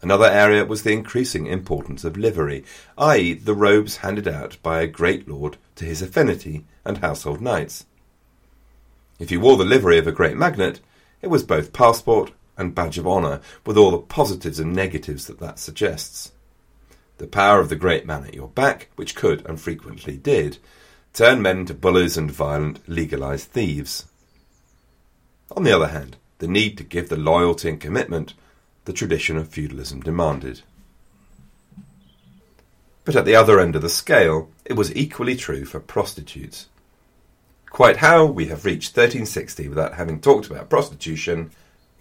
Another 0.03 0.25
area 0.25 0.65
was 0.65 0.83
the 0.83 0.91
increasing 0.91 1.45
importance 1.45 2.03
of 2.03 2.17
livery, 2.17 2.65
i.e., 2.97 3.35
the 3.35 3.55
robes 3.55 3.97
handed 3.97 4.27
out 4.27 4.57
by 4.61 4.81
a 4.81 4.87
great 4.87 5.29
lord 5.29 5.55
to 5.75 5.85
his 5.85 6.01
affinity 6.01 6.65
and 6.83 6.97
household 6.97 7.39
knights. 7.39 7.85
If 9.17 9.31
you 9.31 9.39
wore 9.39 9.55
the 9.55 9.63
livery 9.63 9.97
of 9.97 10.05
a 10.05 10.11
great 10.11 10.35
magnate, 10.35 10.81
it 11.21 11.27
was 11.27 11.41
both 11.41 11.71
passport 11.71 12.33
and 12.57 12.75
badge 12.75 12.97
of 12.97 13.07
honour, 13.07 13.39
with 13.65 13.77
all 13.77 13.91
the 13.91 13.97
positives 13.97 14.59
and 14.59 14.75
negatives 14.75 15.25
that 15.27 15.39
that 15.39 15.57
suggests. 15.57 16.33
The 17.17 17.25
power 17.25 17.61
of 17.61 17.69
the 17.69 17.77
great 17.77 18.05
man 18.05 18.25
at 18.25 18.33
your 18.33 18.49
back, 18.49 18.89
which 18.97 19.15
could, 19.15 19.45
and 19.45 19.59
frequently 19.59 20.17
did, 20.17 20.57
turn 21.13 21.41
men 21.41 21.59
into 21.59 21.73
bullies 21.73 22.17
and 22.17 22.29
violent, 22.29 22.81
legalised 22.89 23.51
thieves. 23.51 24.03
On 25.55 25.63
the 25.63 25.71
other 25.71 25.87
hand, 25.87 26.17
the 26.39 26.47
need 26.49 26.77
to 26.77 26.83
give 26.83 27.07
the 27.07 27.15
loyalty 27.15 27.69
and 27.69 27.79
commitment 27.79 28.33
the 28.85 28.93
tradition 28.93 29.37
of 29.37 29.47
feudalism 29.47 30.01
demanded. 30.01 30.61
But 33.05 33.15
at 33.15 33.25
the 33.25 33.35
other 33.35 33.59
end 33.59 33.75
of 33.75 33.81
the 33.81 33.89
scale, 33.89 34.49
it 34.65 34.73
was 34.73 34.95
equally 34.95 35.35
true 35.35 35.65
for 35.65 35.79
prostitutes. 35.79 36.67
Quite 37.69 37.97
how 37.97 38.25
we 38.25 38.47
have 38.47 38.65
reached 38.65 38.95
1360 38.95 39.67
without 39.67 39.95
having 39.95 40.19
talked 40.19 40.47
about 40.47 40.69
prostitution, 40.69 41.51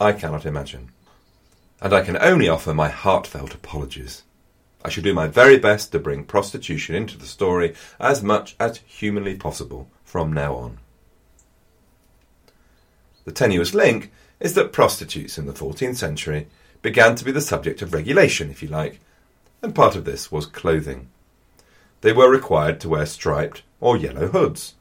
I 0.01 0.13
cannot 0.13 0.47
imagine. 0.47 0.91
And 1.81 1.93
I 1.93 2.03
can 2.03 2.17
only 2.19 2.49
offer 2.49 2.73
my 2.73 2.89
heartfelt 2.89 3.55
apologies. 3.55 4.23
I 4.85 4.91
shall 4.91 5.03
do 5.03 5.15
my 5.15 5.29
very 5.29 5.59
best 5.59 5.93
to 5.93 5.99
bring 5.99 6.25
prostitution 6.25 6.95
into 6.95 7.17
the 7.17 7.27
story 7.27 7.75
as 7.99 8.23
much 8.23 8.55
as 8.61 8.81
humanly 8.87 9.37
possible 9.37 9.89
from 10.05 10.33
now 10.33 10.55
on. 10.55 10.79
The 13.25 13.33
tenuous 13.33 13.75
link 13.75 14.13
is 14.41 14.55
that 14.55 14.73
prostitutes 14.73 15.39
in 15.39 15.47
the 15.47 15.53
14th 15.53 15.97
century 15.97 16.49
began 16.83 17.15
to 17.15 17.25
be 17.25 17.33
the 17.33 17.41
subject 17.41 17.81
of 17.81 17.95
regulation, 17.95 18.51
if 18.51 18.63
you 18.63 18.69
like, 18.69 19.01
and 19.63 19.75
part 19.75 19.97
of 19.97 20.05
this 20.05 20.31
was 20.31 20.47
clothing. 20.47 21.09
They 22.01 22.13
were 22.13 22.31
required 22.31 22.81
to 22.81 22.89
wear 22.89 23.07
striped 23.07 23.63
or 23.81 23.97
yellow 23.97 24.29
hoods. 24.29 24.75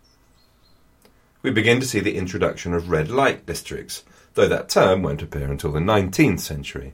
We 1.43 1.51
begin 1.51 1.79
to 1.79 1.87
see 1.87 1.99
the 1.99 2.17
introduction 2.17 2.73
of 2.73 2.89
red 2.89 3.09
light 3.09 3.45
districts, 3.45 4.03
though 4.33 4.47
that 4.47 4.69
term 4.69 5.03
won't 5.03 5.21
appear 5.21 5.49
until 5.49 5.71
the 5.71 5.79
19th 5.79 6.39
century. 6.39 6.93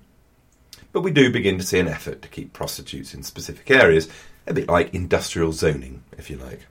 But 0.91 1.02
we 1.02 1.12
do 1.12 1.32
begin 1.32 1.58
to 1.58 1.65
see 1.65 1.80
an 1.80 1.88
effort 1.88 2.22
to 2.22 2.28
keep 2.28 2.54
prostitutes 2.54 3.13
in 3.13 3.24
specific 3.24 3.70
areas, 3.72 4.10
a 4.46 4.54
bit 4.54 4.67
like 4.67 4.93
industrial 4.93 5.52
zoning, 5.52 6.04
if 6.17 6.30
you 6.30 6.38
like. 6.38 6.65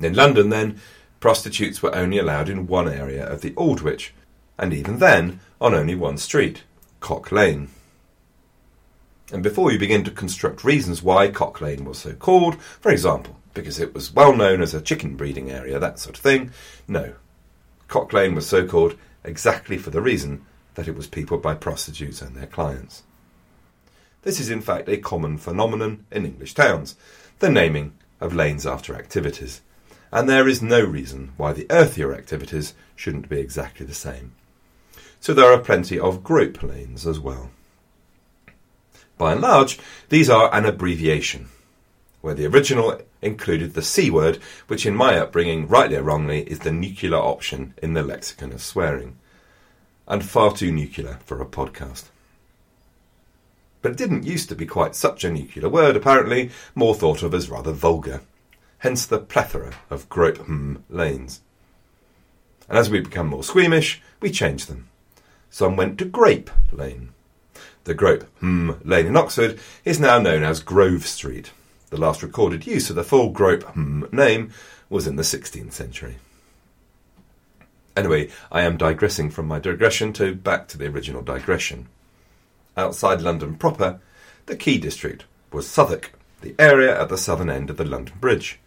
In 0.00 0.14
London, 0.14 0.48
then, 0.50 0.80
prostitutes 1.20 1.82
were 1.82 1.94
only 1.94 2.18
allowed 2.18 2.48
in 2.48 2.66
one 2.66 2.88
area 2.88 3.26
of 3.26 3.40
the 3.40 3.52
Aldwych, 3.52 4.10
and 4.58 4.72
even 4.72 4.98
then 4.98 5.40
on 5.60 5.74
only 5.74 5.94
one 5.94 6.18
street. 6.18 6.62
Cock 7.02 7.32
Lane. 7.32 7.68
And 9.32 9.42
before 9.42 9.72
you 9.72 9.78
begin 9.78 10.04
to 10.04 10.10
construct 10.10 10.62
reasons 10.62 11.02
why 11.02 11.28
Cock 11.28 11.60
Lane 11.60 11.84
was 11.84 11.98
so 11.98 12.12
called, 12.12 12.62
for 12.62 12.92
example, 12.92 13.40
because 13.54 13.80
it 13.80 13.92
was 13.92 14.14
well 14.14 14.34
known 14.34 14.62
as 14.62 14.72
a 14.72 14.80
chicken 14.80 15.16
breeding 15.16 15.50
area, 15.50 15.80
that 15.80 15.98
sort 15.98 16.16
of 16.16 16.22
thing, 16.22 16.52
no. 16.86 17.14
Cock 17.88 18.12
Lane 18.12 18.36
was 18.36 18.46
so 18.46 18.66
called 18.66 18.96
exactly 19.24 19.76
for 19.76 19.90
the 19.90 20.00
reason 20.00 20.46
that 20.74 20.86
it 20.86 20.94
was 20.94 21.08
peopled 21.08 21.42
by 21.42 21.54
prostitutes 21.54 22.22
and 22.22 22.36
their 22.36 22.46
clients. 22.46 23.02
This 24.22 24.38
is 24.38 24.48
in 24.48 24.60
fact 24.60 24.88
a 24.88 24.96
common 24.96 25.38
phenomenon 25.38 26.06
in 26.12 26.24
English 26.24 26.54
towns, 26.54 26.94
the 27.40 27.50
naming 27.50 27.94
of 28.20 28.32
lanes 28.32 28.64
after 28.64 28.94
activities, 28.94 29.60
and 30.12 30.28
there 30.28 30.46
is 30.46 30.62
no 30.62 30.80
reason 30.80 31.32
why 31.36 31.52
the 31.52 31.66
earthier 31.68 32.14
activities 32.14 32.74
shouldn't 32.94 33.28
be 33.28 33.40
exactly 33.40 33.84
the 33.84 33.92
same 33.92 34.34
so 35.22 35.32
there 35.32 35.52
are 35.52 35.58
plenty 35.58 35.98
of 36.00 36.24
grope 36.24 36.64
lanes 36.64 37.06
as 37.06 37.20
well. 37.20 37.50
By 39.16 39.32
and 39.32 39.40
large, 39.40 39.78
these 40.08 40.28
are 40.28 40.52
an 40.52 40.66
abbreviation, 40.66 41.48
where 42.22 42.34
the 42.34 42.46
original 42.46 43.00
included 43.22 43.74
the 43.74 43.82
C 43.82 44.10
word, 44.10 44.40
which 44.66 44.84
in 44.84 44.96
my 44.96 45.16
upbringing, 45.16 45.68
rightly 45.68 45.96
or 45.96 46.02
wrongly, 46.02 46.42
is 46.50 46.58
the 46.58 46.72
nuclear 46.72 47.14
option 47.14 47.72
in 47.80 47.92
the 47.92 48.02
lexicon 48.02 48.52
of 48.52 48.60
swearing, 48.60 49.16
and 50.08 50.24
far 50.24 50.52
too 50.52 50.72
nuclear 50.72 51.20
for 51.24 51.40
a 51.40 51.46
podcast. 51.46 52.06
But 53.80 53.92
it 53.92 53.98
didn't 53.98 54.26
used 54.26 54.48
to 54.48 54.56
be 54.56 54.66
quite 54.66 54.96
such 54.96 55.22
a 55.22 55.30
nuclear 55.30 55.68
word, 55.68 55.94
apparently, 55.94 56.50
more 56.74 56.96
thought 56.96 57.22
of 57.22 57.32
as 57.32 57.48
rather 57.48 57.70
vulgar, 57.70 58.22
hence 58.78 59.06
the 59.06 59.20
plethora 59.20 59.74
of 59.88 60.08
grope 60.08 60.38
hmm 60.38 60.78
lanes. 60.90 61.42
And 62.68 62.76
as 62.76 62.90
we 62.90 62.98
become 62.98 63.28
more 63.28 63.44
squeamish, 63.44 64.02
we 64.20 64.28
change 64.32 64.66
them. 64.66 64.88
Some 65.52 65.76
went 65.76 65.98
to 65.98 66.06
Grape 66.06 66.50
Lane. 66.72 67.10
The 67.84 67.92
Grape 67.92 68.22
hmm, 68.40 68.70
Lane 68.84 69.06
in 69.06 69.18
Oxford 69.18 69.60
is 69.84 70.00
now 70.00 70.18
known 70.18 70.42
as 70.42 70.60
Grove 70.60 71.06
Street. 71.06 71.52
The 71.90 72.00
last 72.00 72.22
recorded 72.22 72.66
use 72.66 72.88
of 72.88 72.96
the 72.96 73.04
full 73.04 73.28
Grope 73.28 73.62
hmm, 73.64 74.04
name 74.10 74.50
was 74.88 75.06
in 75.06 75.16
the 75.16 75.22
16th 75.22 75.72
century. 75.72 76.16
Anyway, 77.94 78.30
I 78.50 78.62
am 78.62 78.78
digressing 78.78 79.28
from 79.28 79.46
my 79.46 79.58
digression 79.58 80.14
to 80.14 80.34
back 80.34 80.68
to 80.68 80.78
the 80.78 80.86
original 80.86 81.20
digression. 81.20 81.88
Outside 82.74 83.20
London 83.20 83.56
proper, 83.56 84.00
the 84.46 84.56
key 84.56 84.78
district 84.78 85.26
was 85.52 85.68
Southwark, 85.68 86.12
the 86.40 86.54
area 86.58 86.98
at 86.98 87.10
the 87.10 87.18
southern 87.18 87.50
end 87.50 87.68
of 87.68 87.76
the 87.76 87.84
London 87.84 88.14
Bridge. 88.18 88.58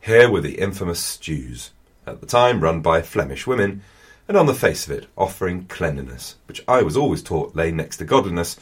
Here 0.00 0.28
were 0.28 0.40
the 0.40 0.58
infamous 0.58 0.98
stews, 0.98 1.70
at 2.04 2.20
the 2.20 2.26
time 2.26 2.64
run 2.64 2.80
by 2.80 3.00
Flemish 3.00 3.46
women, 3.46 3.82
and 4.28 4.36
on 4.36 4.46
the 4.46 4.54
face 4.54 4.86
of 4.86 4.92
it 4.92 5.06
offering 5.16 5.64
cleanliness, 5.64 6.36
which 6.46 6.62
I 6.68 6.82
was 6.82 6.96
always 6.96 7.22
taught 7.22 7.56
lay 7.56 7.72
next 7.72 7.96
to 7.96 8.04
godliness, 8.04 8.58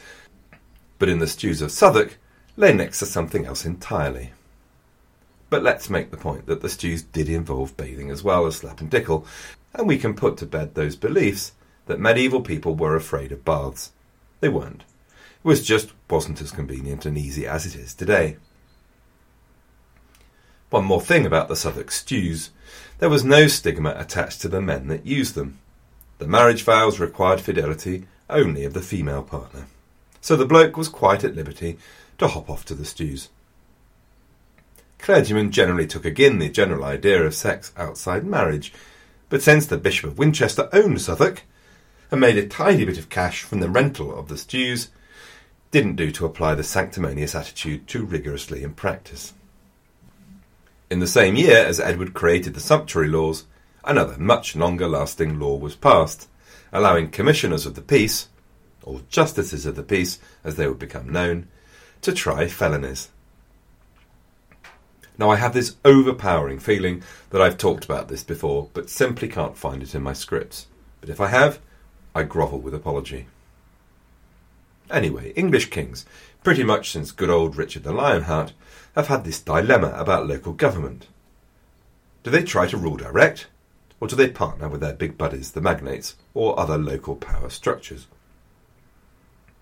but 0.97 1.09
in 1.09 1.19
the 1.19 1.27
stews 1.27 1.61
of 1.61 1.71
Southwark 1.71 2.17
lay 2.55 2.73
next 2.73 2.99
to 2.99 3.05
something 3.05 3.45
else 3.45 3.65
entirely. 3.65 4.31
But 5.49 5.63
let's 5.63 5.89
make 5.89 6.11
the 6.11 6.17
point 6.17 6.45
that 6.47 6.61
the 6.61 6.69
stews 6.69 7.03
did 7.03 7.29
involve 7.29 7.77
bathing 7.77 8.09
as 8.09 8.23
well 8.23 8.45
as 8.45 8.57
slap 8.57 8.81
and 8.81 8.89
dickle, 8.89 9.25
and 9.73 9.87
we 9.87 9.97
can 9.97 10.13
put 10.13 10.37
to 10.37 10.45
bed 10.45 10.73
those 10.73 10.95
beliefs 10.95 11.51
that 11.85 11.99
medieval 11.99 12.41
people 12.41 12.75
were 12.75 12.95
afraid 12.95 13.31
of 13.31 13.45
baths. 13.45 13.91
They 14.39 14.49
weren't. 14.49 14.81
It 14.81 15.47
was 15.47 15.65
just 15.65 15.93
wasn't 16.09 16.41
as 16.41 16.51
convenient 16.51 17.05
and 17.05 17.17
easy 17.17 17.45
as 17.45 17.65
it 17.65 17.75
is 17.75 17.93
today. 17.93 18.37
One 20.69 20.83
more 20.83 21.01
thing 21.01 21.25
about 21.25 21.47
the 21.47 21.55
Southwark 21.55 21.91
stews. 21.91 22.49
There 22.99 23.09
was 23.09 23.23
no 23.23 23.47
stigma 23.47 23.93
attached 23.97 24.41
to 24.41 24.47
the 24.47 24.61
men 24.61 24.87
that 24.87 25.05
used 25.05 25.35
them. 25.35 25.59
The 26.17 26.27
marriage 26.27 26.63
vows 26.63 26.99
required 26.99 27.41
fidelity 27.41 28.07
only 28.29 28.63
of 28.65 28.73
the 28.73 28.81
female 28.81 29.21
partner. 29.21 29.67
So 30.19 30.35
the 30.35 30.45
bloke 30.45 30.75
was 30.75 30.89
quite 30.89 31.23
at 31.23 31.35
liberty 31.35 31.77
to 32.17 32.27
hop 32.27 32.49
off 32.49 32.65
to 32.65 32.73
the 32.73 32.85
stews. 32.85 33.29
Clergymen 34.97 35.51
generally 35.51 35.85
took 35.85 36.05
again 36.05 36.39
the 36.39 36.49
general 36.49 36.83
idea 36.83 37.23
of 37.23 37.35
sex 37.35 37.71
outside 37.77 38.25
marriage, 38.25 38.73
but 39.29 39.43
since 39.43 39.67
the 39.67 39.77
Bishop 39.77 40.09
of 40.09 40.17
Winchester 40.17 40.67
owned 40.73 40.99
Southwark 40.99 41.43
and 42.09 42.19
made 42.19 42.37
a 42.37 42.47
tidy 42.47 42.83
bit 42.83 42.97
of 42.97 43.09
cash 43.09 43.43
from 43.43 43.59
the 43.59 43.69
rental 43.69 44.17
of 44.17 44.27
the 44.27 44.37
stews, 44.37 44.89
didn't 45.69 45.97
do 45.97 46.11
to 46.11 46.25
apply 46.25 46.55
the 46.55 46.63
sanctimonious 46.63 47.35
attitude 47.35 47.87
too 47.87 48.05
rigorously 48.05 48.63
in 48.63 48.73
practice. 48.73 49.33
In 50.89 50.99
the 50.99 51.07
same 51.07 51.35
year 51.35 51.65
as 51.65 51.81
Edward 51.81 52.13
created 52.13 52.53
the 52.53 52.61
sumptuary 52.61 53.09
laws, 53.09 53.45
another 53.83 54.17
much 54.17 54.55
longer 54.55 54.87
lasting 54.87 55.37
law 55.37 55.57
was 55.57 55.75
passed, 55.75 56.29
allowing 56.71 57.09
commissioners 57.09 57.65
of 57.65 57.75
the 57.75 57.81
peace, 57.81 58.29
or 58.83 59.01
justices 59.09 59.65
of 59.65 59.75
the 59.75 59.83
peace 59.83 60.19
as 60.45 60.55
they 60.55 60.65
would 60.65 60.79
become 60.79 61.11
known, 61.11 61.49
to 62.01 62.13
try 62.13 62.47
felonies. 62.47 63.09
Now, 65.17 65.29
I 65.29 65.35
have 65.37 65.53
this 65.53 65.75
overpowering 65.83 66.59
feeling 66.59 67.03
that 67.31 67.41
I've 67.41 67.57
talked 67.57 67.83
about 67.83 68.07
this 68.07 68.23
before, 68.23 68.69
but 68.73 68.89
simply 68.89 69.27
can't 69.27 69.57
find 69.57 69.83
it 69.83 69.95
in 69.95 70.03
my 70.03 70.13
scripts. 70.13 70.67
But 71.01 71.09
if 71.09 71.19
I 71.19 71.27
have, 71.27 71.59
I 72.15 72.23
grovel 72.23 72.59
with 72.59 72.73
apology. 72.73 73.27
Anyway, 74.89 75.31
English 75.31 75.69
kings, 75.69 76.05
pretty 76.43 76.63
much 76.63 76.91
since 76.91 77.11
good 77.11 77.29
old 77.29 77.57
Richard 77.57 77.83
the 77.83 77.91
Lionheart, 77.91 78.53
have 78.97 79.07
had 79.07 79.23
this 79.23 79.39
dilemma 79.39 79.93
about 79.95 80.27
local 80.27 80.53
government. 80.53 81.07
Do 82.23 82.31
they 82.31 82.43
try 82.43 82.67
to 82.67 82.77
rule 82.77 82.97
direct, 82.97 83.47
or 83.99 84.07
do 84.07 84.15
they 84.15 84.27
partner 84.27 84.67
with 84.67 84.81
their 84.81 84.93
big 84.93 85.17
buddies, 85.17 85.51
the 85.51 85.61
magnates, 85.61 86.15
or 86.33 86.59
other 86.59 86.77
local 86.77 87.15
power 87.15 87.49
structures? 87.49 88.07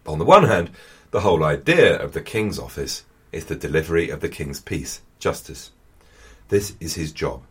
On 0.07 0.19
the 0.19 0.25
one 0.25 0.45
hand, 0.45 0.71
the 1.11 1.19
whole 1.19 1.43
idea 1.43 1.97
of 2.01 2.13
the 2.13 2.21
king's 2.21 2.57
office 2.57 3.03
is 3.33 3.45
the 3.45 3.55
delivery 3.55 4.09
of 4.09 4.21
the 4.21 4.29
king's 4.29 4.61
peace, 4.61 5.01
justice. 5.19 5.71
This 6.47 6.75
is 6.79 6.95
his 6.95 7.11
job. 7.11 7.43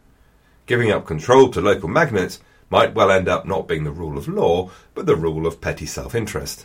Giving 0.67 0.91
up 0.91 1.07
control 1.07 1.51
to 1.51 1.61
local 1.61 1.89
magnates 1.89 2.41
might 2.71 2.95
well 2.95 3.11
end 3.11 3.29
up 3.29 3.47
not 3.47 3.69
being 3.69 3.85
the 3.85 3.91
rule 3.91 4.17
of 4.17 4.27
law, 4.27 4.71
but 4.95 5.05
the 5.05 5.17
rule 5.17 5.47
of 5.47 5.61
petty 5.61 5.85
self 5.87 6.15
interest. 6.15 6.65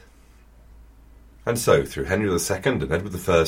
And 1.49 1.57
so, 1.57 1.83
through 1.83 2.03
Henry 2.03 2.29
II 2.29 2.61
and 2.63 2.91
Edward 2.91 3.27
I, 3.27 3.45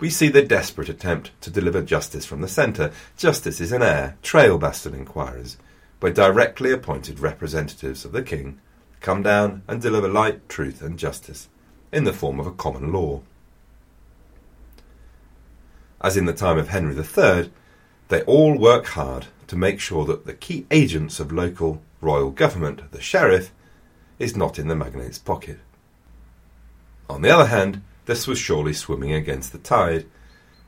we 0.00 0.08
see 0.08 0.28
the 0.28 0.40
desperate 0.40 0.88
attempt 0.88 1.30
to 1.42 1.50
deliver 1.50 1.82
justice 1.82 2.24
from 2.24 2.40
the 2.40 2.48
centre. 2.48 2.90
Justices 3.18 3.70
in 3.70 3.82
eyre, 3.82 4.16
trail 4.22 4.56
bastard 4.56 4.94
inquirers, 4.94 5.58
where 6.00 6.10
directly 6.10 6.72
appointed 6.72 7.20
representatives 7.20 8.06
of 8.06 8.12
the 8.12 8.22
king 8.22 8.62
come 9.02 9.22
down 9.22 9.62
and 9.68 9.82
deliver 9.82 10.08
light, 10.08 10.48
truth, 10.48 10.80
and 10.80 10.98
justice. 10.98 11.50
in 11.92 12.04
the 12.04 12.14
form 12.14 12.40
of 12.40 12.46
a 12.46 12.50
common 12.50 12.90
law. 12.90 13.20
As 16.00 16.16
in 16.16 16.24
the 16.24 16.32
time 16.32 16.56
of 16.56 16.68
Henry 16.68 16.96
III, 16.96 17.50
they 18.08 18.22
all 18.22 18.56
work 18.58 18.86
hard 18.86 19.26
to 19.48 19.54
make 19.54 19.80
sure 19.80 20.06
that 20.06 20.24
the 20.24 20.32
key 20.32 20.64
agents 20.70 21.20
of 21.20 21.30
local 21.30 21.82
royal 22.00 22.30
government, 22.30 22.90
the 22.90 23.02
sheriff, 23.02 23.52
is 24.18 24.34
not 24.34 24.58
in 24.58 24.68
the 24.68 24.74
magnate's 24.74 25.18
pocket. 25.18 25.58
On 27.08 27.22
the 27.22 27.30
other 27.30 27.46
hand, 27.46 27.82
this 28.06 28.26
was 28.26 28.38
surely 28.38 28.72
swimming 28.72 29.12
against 29.12 29.52
the 29.52 29.58
tide. 29.58 30.06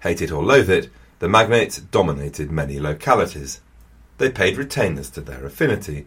Hate 0.01 0.23
it 0.23 0.31
or 0.31 0.43
loathe 0.43 0.71
it, 0.71 0.91
the 1.19 1.29
magnates 1.29 1.79
dominated 1.79 2.51
many 2.51 2.79
localities. 2.79 3.61
They 4.19 4.31
paid 4.31 4.57
retainers 4.57 5.11
to 5.11 5.21
their 5.21 5.45
affinity. 5.45 6.07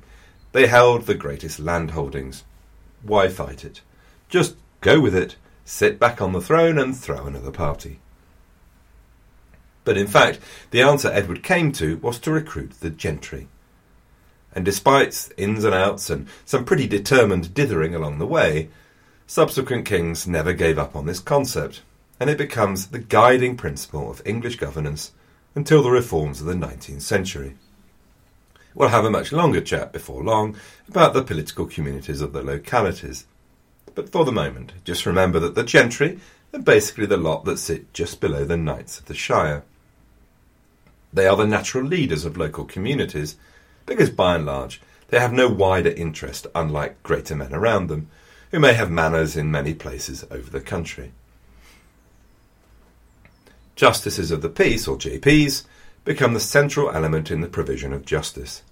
They 0.51 0.67
held 0.67 1.03
the 1.03 1.15
greatest 1.15 1.59
landholdings. 1.59 2.43
Why 3.03 3.27
fight 3.27 3.63
it? 3.63 3.81
Just 4.29 4.55
go 4.81 4.99
with 4.99 5.15
it, 5.15 5.35
sit 5.65 5.99
back 5.99 6.21
on 6.21 6.33
the 6.33 6.41
throne, 6.41 6.77
and 6.77 6.95
throw 6.95 7.25
another 7.25 7.51
party. 7.51 7.99
But 9.83 9.97
in 9.97 10.07
fact, 10.07 10.39
the 10.71 10.81
answer 10.81 11.09
Edward 11.11 11.43
came 11.43 11.71
to 11.73 11.97
was 11.97 12.19
to 12.19 12.31
recruit 12.31 12.79
the 12.79 12.89
gentry. 12.89 13.47
And 14.53 14.65
despite 14.65 15.29
ins 15.37 15.63
and 15.63 15.73
outs 15.73 16.09
and 16.09 16.27
some 16.45 16.65
pretty 16.65 16.87
determined 16.87 17.53
dithering 17.53 17.95
along 17.95 18.19
the 18.19 18.27
way, 18.27 18.69
subsequent 19.29 19.85
kings 19.85 20.27
never 20.27 20.53
gave 20.53 20.79
up 20.79 20.95
on 20.95 21.05
this 21.05 21.19
concept, 21.19 21.83
and 22.19 22.31
it 22.31 22.37
becomes 22.37 22.87
the 22.87 22.97
guiding 22.97 23.55
principle 23.55 24.09
of 24.09 24.23
English 24.25 24.55
governance 24.55 25.11
until 25.53 25.83
the 25.83 25.91
reforms 25.91 26.41
of 26.41 26.47
the 26.47 26.53
19th 26.55 27.03
century. 27.03 27.55
We'll 28.73 28.89
have 28.89 29.05
a 29.05 29.11
much 29.11 29.31
longer 29.31 29.61
chat 29.61 29.93
before 29.93 30.23
long 30.23 30.55
about 30.87 31.13
the 31.13 31.21
political 31.21 31.67
communities 31.67 32.21
of 32.21 32.33
the 32.33 32.41
localities. 32.41 33.27
But 33.93 34.09
for 34.09 34.25
the 34.25 34.31
moment, 34.31 34.73
just 34.83 35.05
remember 35.05 35.39
that 35.41 35.53
the 35.53 35.63
gentry 35.63 36.19
are 36.51 36.59
basically 36.59 37.05
the 37.05 37.15
lot 37.15 37.45
that 37.45 37.59
sit 37.59 37.93
just 37.93 38.19
below 38.19 38.45
the 38.45 38.57
knights 38.57 38.99
of 38.99 39.05
the 39.05 39.13
shire. 39.13 39.63
They 41.13 41.27
are 41.27 41.37
the 41.37 41.45
natural 41.45 41.83
leaders 41.83 42.25
of 42.25 42.35
local 42.35 42.65
communities 42.65 43.35
because 43.85 44.09
by 44.09 44.37
and 44.37 44.47
large 44.47 44.81
they 45.09 45.19
have 45.19 45.33
no 45.33 45.49
wider 45.49 45.91
interest 45.91 46.47
unlike 46.55 47.03
greater 47.03 47.35
men 47.35 47.53
around 47.53 47.89
them, 47.89 48.09
who 48.51 48.59
may 48.59 48.73
have 48.73 48.89
manors 48.89 49.37
in 49.37 49.51
many 49.51 49.73
places 49.73 50.25
over 50.31 50.49
the 50.49 50.61
country. 50.61 51.11
Justices 53.75 54.31
of 54.31 54.41
the 54.41 54.49
Peace, 54.49 54.87
or 54.87 54.97
JPs, 54.97 55.63
become 56.03 56.33
the 56.33 56.39
central 56.39 56.89
element 56.91 57.29
in 57.31 57.41
the 57.41 57.47
provision 57.47 57.93
of 57.93 58.05
justice. 58.05 58.63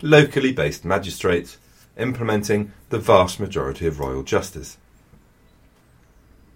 Locally 0.00 0.52
based 0.52 0.84
magistrates 0.84 1.58
implementing 1.96 2.72
the 2.88 2.98
vast 2.98 3.38
majority 3.38 3.86
of 3.86 4.00
royal 4.00 4.22
justice. 4.22 4.78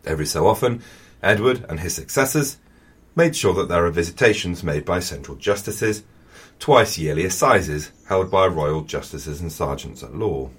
Every 0.04 0.26
so 0.26 0.46
often, 0.46 0.82
Edward 1.22 1.64
and 1.68 1.80
his 1.80 1.94
successors 1.94 2.58
made 3.14 3.36
sure 3.36 3.54
that 3.54 3.68
there 3.68 3.84
are 3.84 3.90
visitations 3.90 4.62
made 4.62 4.84
by 4.84 5.00
central 5.00 5.36
justices, 5.36 6.02
twice 6.58 6.98
yearly 6.98 7.24
assizes 7.24 7.92
held 8.08 8.30
by 8.30 8.46
royal 8.46 8.82
justices 8.82 9.40
and 9.40 9.52
sergeants 9.52 10.02
at 10.02 10.14
law. 10.14 10.50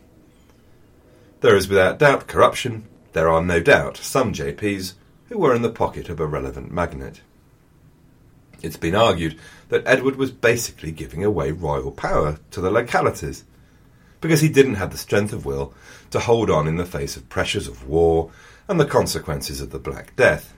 There 1.42 1.56
is 1.56 1.70
without 1.70 2.00
doubt 2.00 2.28
corruption. 2.28 2.86
There 3.14 3.30
are 3.30 3.42
no 3.42 3.62
doubt 3.62 3.98
some 3.98 4.34
JPs 4.34 4.94
who 5.30 5.38
were 5.38 5.56
in 5.56 5.62
the 5.62 5.70
pocket 5.70 6.10
of 6.10 6.20
a 6.20 6.26
relevant 6.26 6.72
magnate. 6.72 7.22
It's 8.62 8.76
been 8.76 8.96
argued 8.96 9.40
that 9.70 9.84
Edward 9.86 10.18
was 10.18 10.32
basically 10.32 10.92
giving 10.92 11.24
away 11.24 11.52
royal 11.52 11.92
power 11.92 12.40
to 12.52 12.60
the 12.60 12.70
localities 12.70 13.46
because 14.20 14.42
he 14.42 14.50
didn't 14.50 14.76
have 14.76 14.92
the 14.92 14.98
strength 14.98 15.32
of 15.32 15.46
will 15.46 15.74
to 16.12 16.20
hold 16.20 16.50
on 16.50 16.68
in 16.68 16.76
the 16.76 16.86
face 16.86 17.16
of 17.16 17.30
pressures 17.30 17.70
of 17.70 17.88
war 17.88 18.32
and 18.68 18.78
the 18.78 18.86
consequences 18.86 19.62
of 19.62 19.70
the 19.70 19.80
Black 19.80 20.14
Death. 20.18 20.54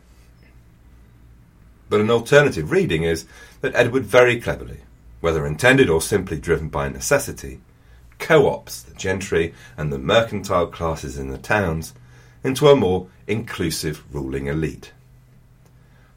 But 1.89 2.01
an 2.01 2.09
alternative 2.09 2.71
reading 2.71 3.03
is 3.03 3.27
that 3.59 3.75
Edward 3.75 4.05
very 4.05 4.41
cleverly, 4.41 4.79
whether 5.19 5.45
intended 5.45 5.91
or 5.91 6.01
simply 6.01 6.39
driven 6.39 6.69
by 6.69 6.89
necessity, 6.89 7.59
co-opts 8.21 8.85
the 8.85 8.93
gentry 8.93 9.53
and 9.75 9.91
the 9.91 9.97
mercantile 9.97 10.67
classes 10.67 11.17
in 11.17 11.29
the 11.29 11.37
towns 11.37 11.93
into 12.43 12.69
a 12.69 12.75
more 12.75 13.07
inclusive 13.27 14.03
ruling 14.13 14.47
elite. 14.47 14.93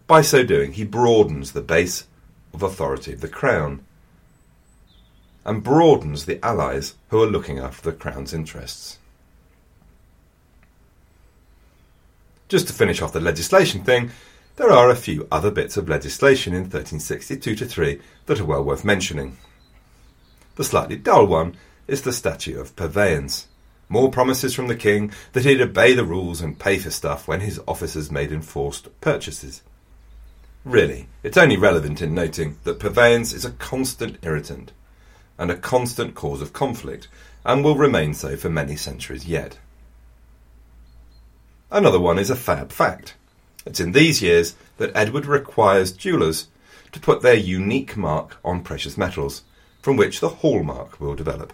By 0.07 0.21
so 0.21 0.45
doing, 0.45 0.75
he 0.75 0.85
broadens 0.85 1.53
the 1.53 1.63
base 1.63 2.07
of 2.53 2.63
authority 2.63 3.13
of 3.13 3.21
the 3.21 3.29
crown 3.29 3.85
and 5.45 5.65
broadens 5.65 6.25
the 6.25 6.45
allies 6.45 6.95
who 7.09 7.23
are 7.23 7.27
looking 7.27 7.59
after 7.59 7.91
the 7.91 7.97
crown's 7.97 8.33
interests. 8.33 8.99
Just 12.49 12.67
to 12.69 12.73
finish 12.73 13.03
off 13.03 13.13
the 13.13 13.21
legislation 13.21 13.83
thing, 13.83 14.11
there 14.57 14.71
are 14.71 14.91
a 14.91 14.97
few 14.97 15.27
other 15.33 15.51
bits 15.51 15.77
of 15.77 15.89
legislation 15.89 16.55
in 16.55 16.63
1362 16.63 17.57
3 17.57 18.01
that 18.27 18.41
are 18.41 18.45
well 18.45 18.63
worth 18.63 18.85
mentioning. 18.85 19.37
The 20.57 20.65
slightly 20.65 20.97
dull 20.97 21.27
one 21.27 21.57
is 21.87 22.03
the 22.03 22.13
statute 22.13 22.59
of 22.59 22.77
purveyance. 22.77 23.49
More 23.89 24.11
promises 24.11 24.55
from 24.55 24.69
the 24.69 24.77
king 24.77 25.13
that 25.33 25.45
he'd 25.45 25.61
obey 25.61 25.93
the 25.93 26.05
rules 26.05 26.41
and 26.41 26.59
pay 26.59 26.79
for 26.79 26.91
stuff 26.91 27.29
when 27.29 27.41
his 27.41 27.61
officers 27.69 28.11
made 28.11 28.33
enforced 28.33 28.89
purchases. 29.01 29.63
Really, 30.65 31.09
it's 31.23 31.37
only 31.37 31.57
relevant 31.57 32.01
in 32.01 32.15
noting 32.15 32.59
that 32.65 32.79
purveyance 32.79 33.33
is 33.33 33.45
a 33.45 33.53
constant 33.53 34.17
irritant 34.23 34.73
and 35.39 35.51
a 35.51 35.57
constant 35.57 36.15
cause 36.15 36.41
of 36.41 36.53
conflict, 36.53 37.09
and 37.45 37.63
will 37.63 37.77
remain 37.77 38.15
so 38.15 38.37
for 38.37 38.49
many 38.49 38.77
centuries 38.77 39.27
yet. 39.27 39.59
Another 41.71 41.99
one 41.99 42.19
is 42.19 42.31
a 42.31 42.37
fab 42.37 42.71
fact. 42.71 43.15
It's 43.67 43.81
in 43.81 43.93
these 43.93 44.23
years 44.23 44.55
that 44.77 44.95
Edward 44.95 45.27
requires 45.27 45.93
jewellers 45.93 46.49
to 46.93 47.01
put 47.01 47.23
their 47.23 47.35
unique 47.35 47.97
mark 47.97 48.37
on 48.45 48.63
precious 48.63 48.97
metals, 48.97 49.43
from 49.83 49.97
which 49.97 50.21
the 50.21 50.29
hallmark 50.29 51.01
will 51.01 51.15
develop. 51.15 51.53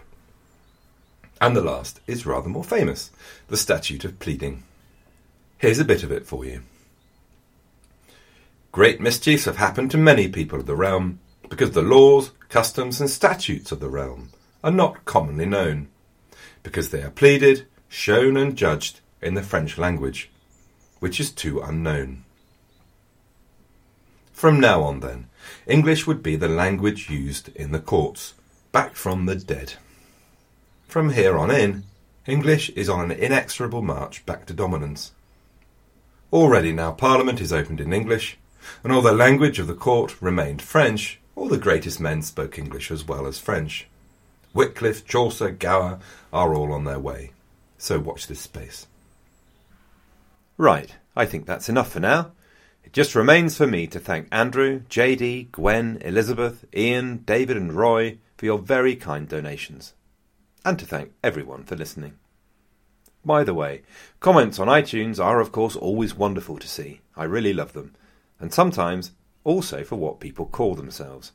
And 1.41 1.57
the 1.57 1.63
last 1.63 2.01
is 2.07 2.27
rather 2.27 2.49
more 2.49 2.65
famous 2.65 3.11
the 3.49 3.57
Statute 3.57 4.05
of 4.05 4.19
Pleading. 4.19 4.63
Here's 5.59 5.79
a 5.79 5.85
bit 5.85 6.03
of 6.03 6.13
it 6.13 6.27
for 6.27 6.45
you. 6.45 6.63
Great 8.73 9.01
mischiefs 9.01 9.47
have 9.47 9.57
happened 9.57 9.91
to 9.91 9.99
many 9.99 10.29
people 10.29 10.61
of 10.61 10.67
the 10.67 10.77
realm 10.77 11.19
because 11.49 11.73
the 11.73 11.83
laws, 11.83 12.31
customs, 12.49 13.01
and 13.01 13.11
statutes 13.11 13.73
of 13.73 13.81
the 13.81 13.89
realm 13.89 14.31
are 14.63 14.71
not 14.71 15.05
commonly 15.05 15.47
known, 15.47 15.89
because 16.63 16.91
they 16.91 17.03
are 17.03 17.11
pleaded, 17.11 17.67
shown, 17.89 18.37
and 18.37 18.57
judged 18.57 19.01
in 19.21 19.35
the 19.35 19.43
French 19.43 19.77
language, 19.77 20.31
which 21.01 21.19
is 21.19 21.31
too 21.31 21.61
unknown. 21.61 22.25
From 24.33 24.61
now 24.61 24.83
on, 24.83 25.01
then, 25.01 25.29
English 25.67 26.07
would 26.07 26.23
be 26.23 26.37
the 26.37 26.49
language 26.49 27.11
used 27.11 27.49
in 27.57 27.73
the 27.73 27.81
courts, 27.81 28.35
back 28.71 28.95
from 28.95 29.27
the 29.27 29.35
dead. 29.35 29.75
From 30.91 31.11
here 31.11 31.39
on 31.39 31.53
in, 31.53 31.85
English 32.27 32.71
is 32.71 32.89
on 32.89 33.13
an 33.13 33.17
inexorable 33.17 33.81
march 33.81 34.27
back 34.27 34.45
to 34.47 34.53
dominance. 34.53 35.13
Already 36.33 36.73
now 36.73 36.91
Parliament 36.91 37.41
is 37.41 37.53
opened 37.53 37.81
in 37.81 37.93
English, 37.93 38.39
and 38.83 38.93
although 38.93 39.11
the 39.11 39.17
language 39.17 39.61
of 39.61 39.69
the 39.69 39.75
court 39.75 40.21
remained 40.21 40.61
French, 40.61 41.21
all 41.37 41.47
the 41.47 41.59
greatest 41.59 42.01
men 42.01 42.23
spoke 42.23 42.59
English 42.59 42.91
as 42.91 43.07
well 43.07 43.29
as 43.29 43.39
French. 43.39 43.87
Wycliffe, 44.53 45.07
Chaucer, 45.07 45.51
Gower 45.53 46.01
are 46.33 46.55
all 46.57 46.73
on 46.73 46.83
their 46.83 46.99
way. 46.99 47.35
So 47.79 48.01
watch 48.01 48.27
this 48.27 48.41
space. 48.41 48.89
Right, 50.57 50.93
I 51.15 51.25
think 51.25 51.47
that's 51.47 51.69
enough 51.69 51.93
for 51.93 52.01
now. 52.01 52.33
It 52.83 52.93
just 52.93 53.15
remains 53.15 53.57
for 53.57 53.69
me 53.69 53.87
to 53.87 54.01
thank 54.01 54.27
Andrew, 54.33 54.81
JD, 54.91 55.53
Gwen, 55.53 55.99
Elizabeth, 56.01 56.65
Ian, 56.75 57.19
David, 57.19 57.57
and 57.57 57.73
Roy 57.73 58.19
for 58.37 58.47
your 58.47 58.59
very 58.59 58.97
kind 58.97 59.29
donations 59.29 59.93
and 60.65 60.79
to 60.79 60.87
thank 60.87 61.13
everyone 61.23 61.65
for 61.65 61.77
listening. 61.77 62.15
By 63.25 63.45
the 63.45 63.55
way, 63.55 63.83
comments 64.19 64.59
on 64.59 64.69
iTunes 64.69 65.23
are, 65.23 65.41
of 65.41 65.53
course, 65.53 65.77
always 65.77 66.15
wonderful 66.15 66.59
to 66.59 66.69
see. 66.69 67.01
I 67.17 67.25
really 67.25 67.53
love 67.53 67.75
them, 67.75 67.95
and 68.39 68.53
sometimes 68.53 69.13
also 69.45 69.85
for 69.85 69.97
what 69.97 70.21
people 70.21 70.47
call 70.47 70.75
themselves. 70.75 71.33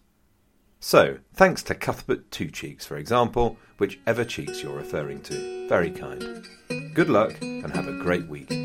So, 0.79 1.19
thanks 1.33 1.63
to 1.63 1.75
Cuthbert 1.75 2.29
Two 2.31 2.49
Cheeks, 2.49 2.85
for 2.85 2.97
example, 2.97 3.57
whichever 3.77 4.23
cheeks 4.23 4.61
you're 4.61 4.75
referring 4.75 5.21
to. 5.21 5.67
Very 5.67 5.91
kind. 5.91 6.45
Good 6.93 7.09
luck 7.09 7.39
and 7.41 7.71
have 7.73 7.87
a 7.87 7.97
great 7.97 8.27
week. 8.27 8.64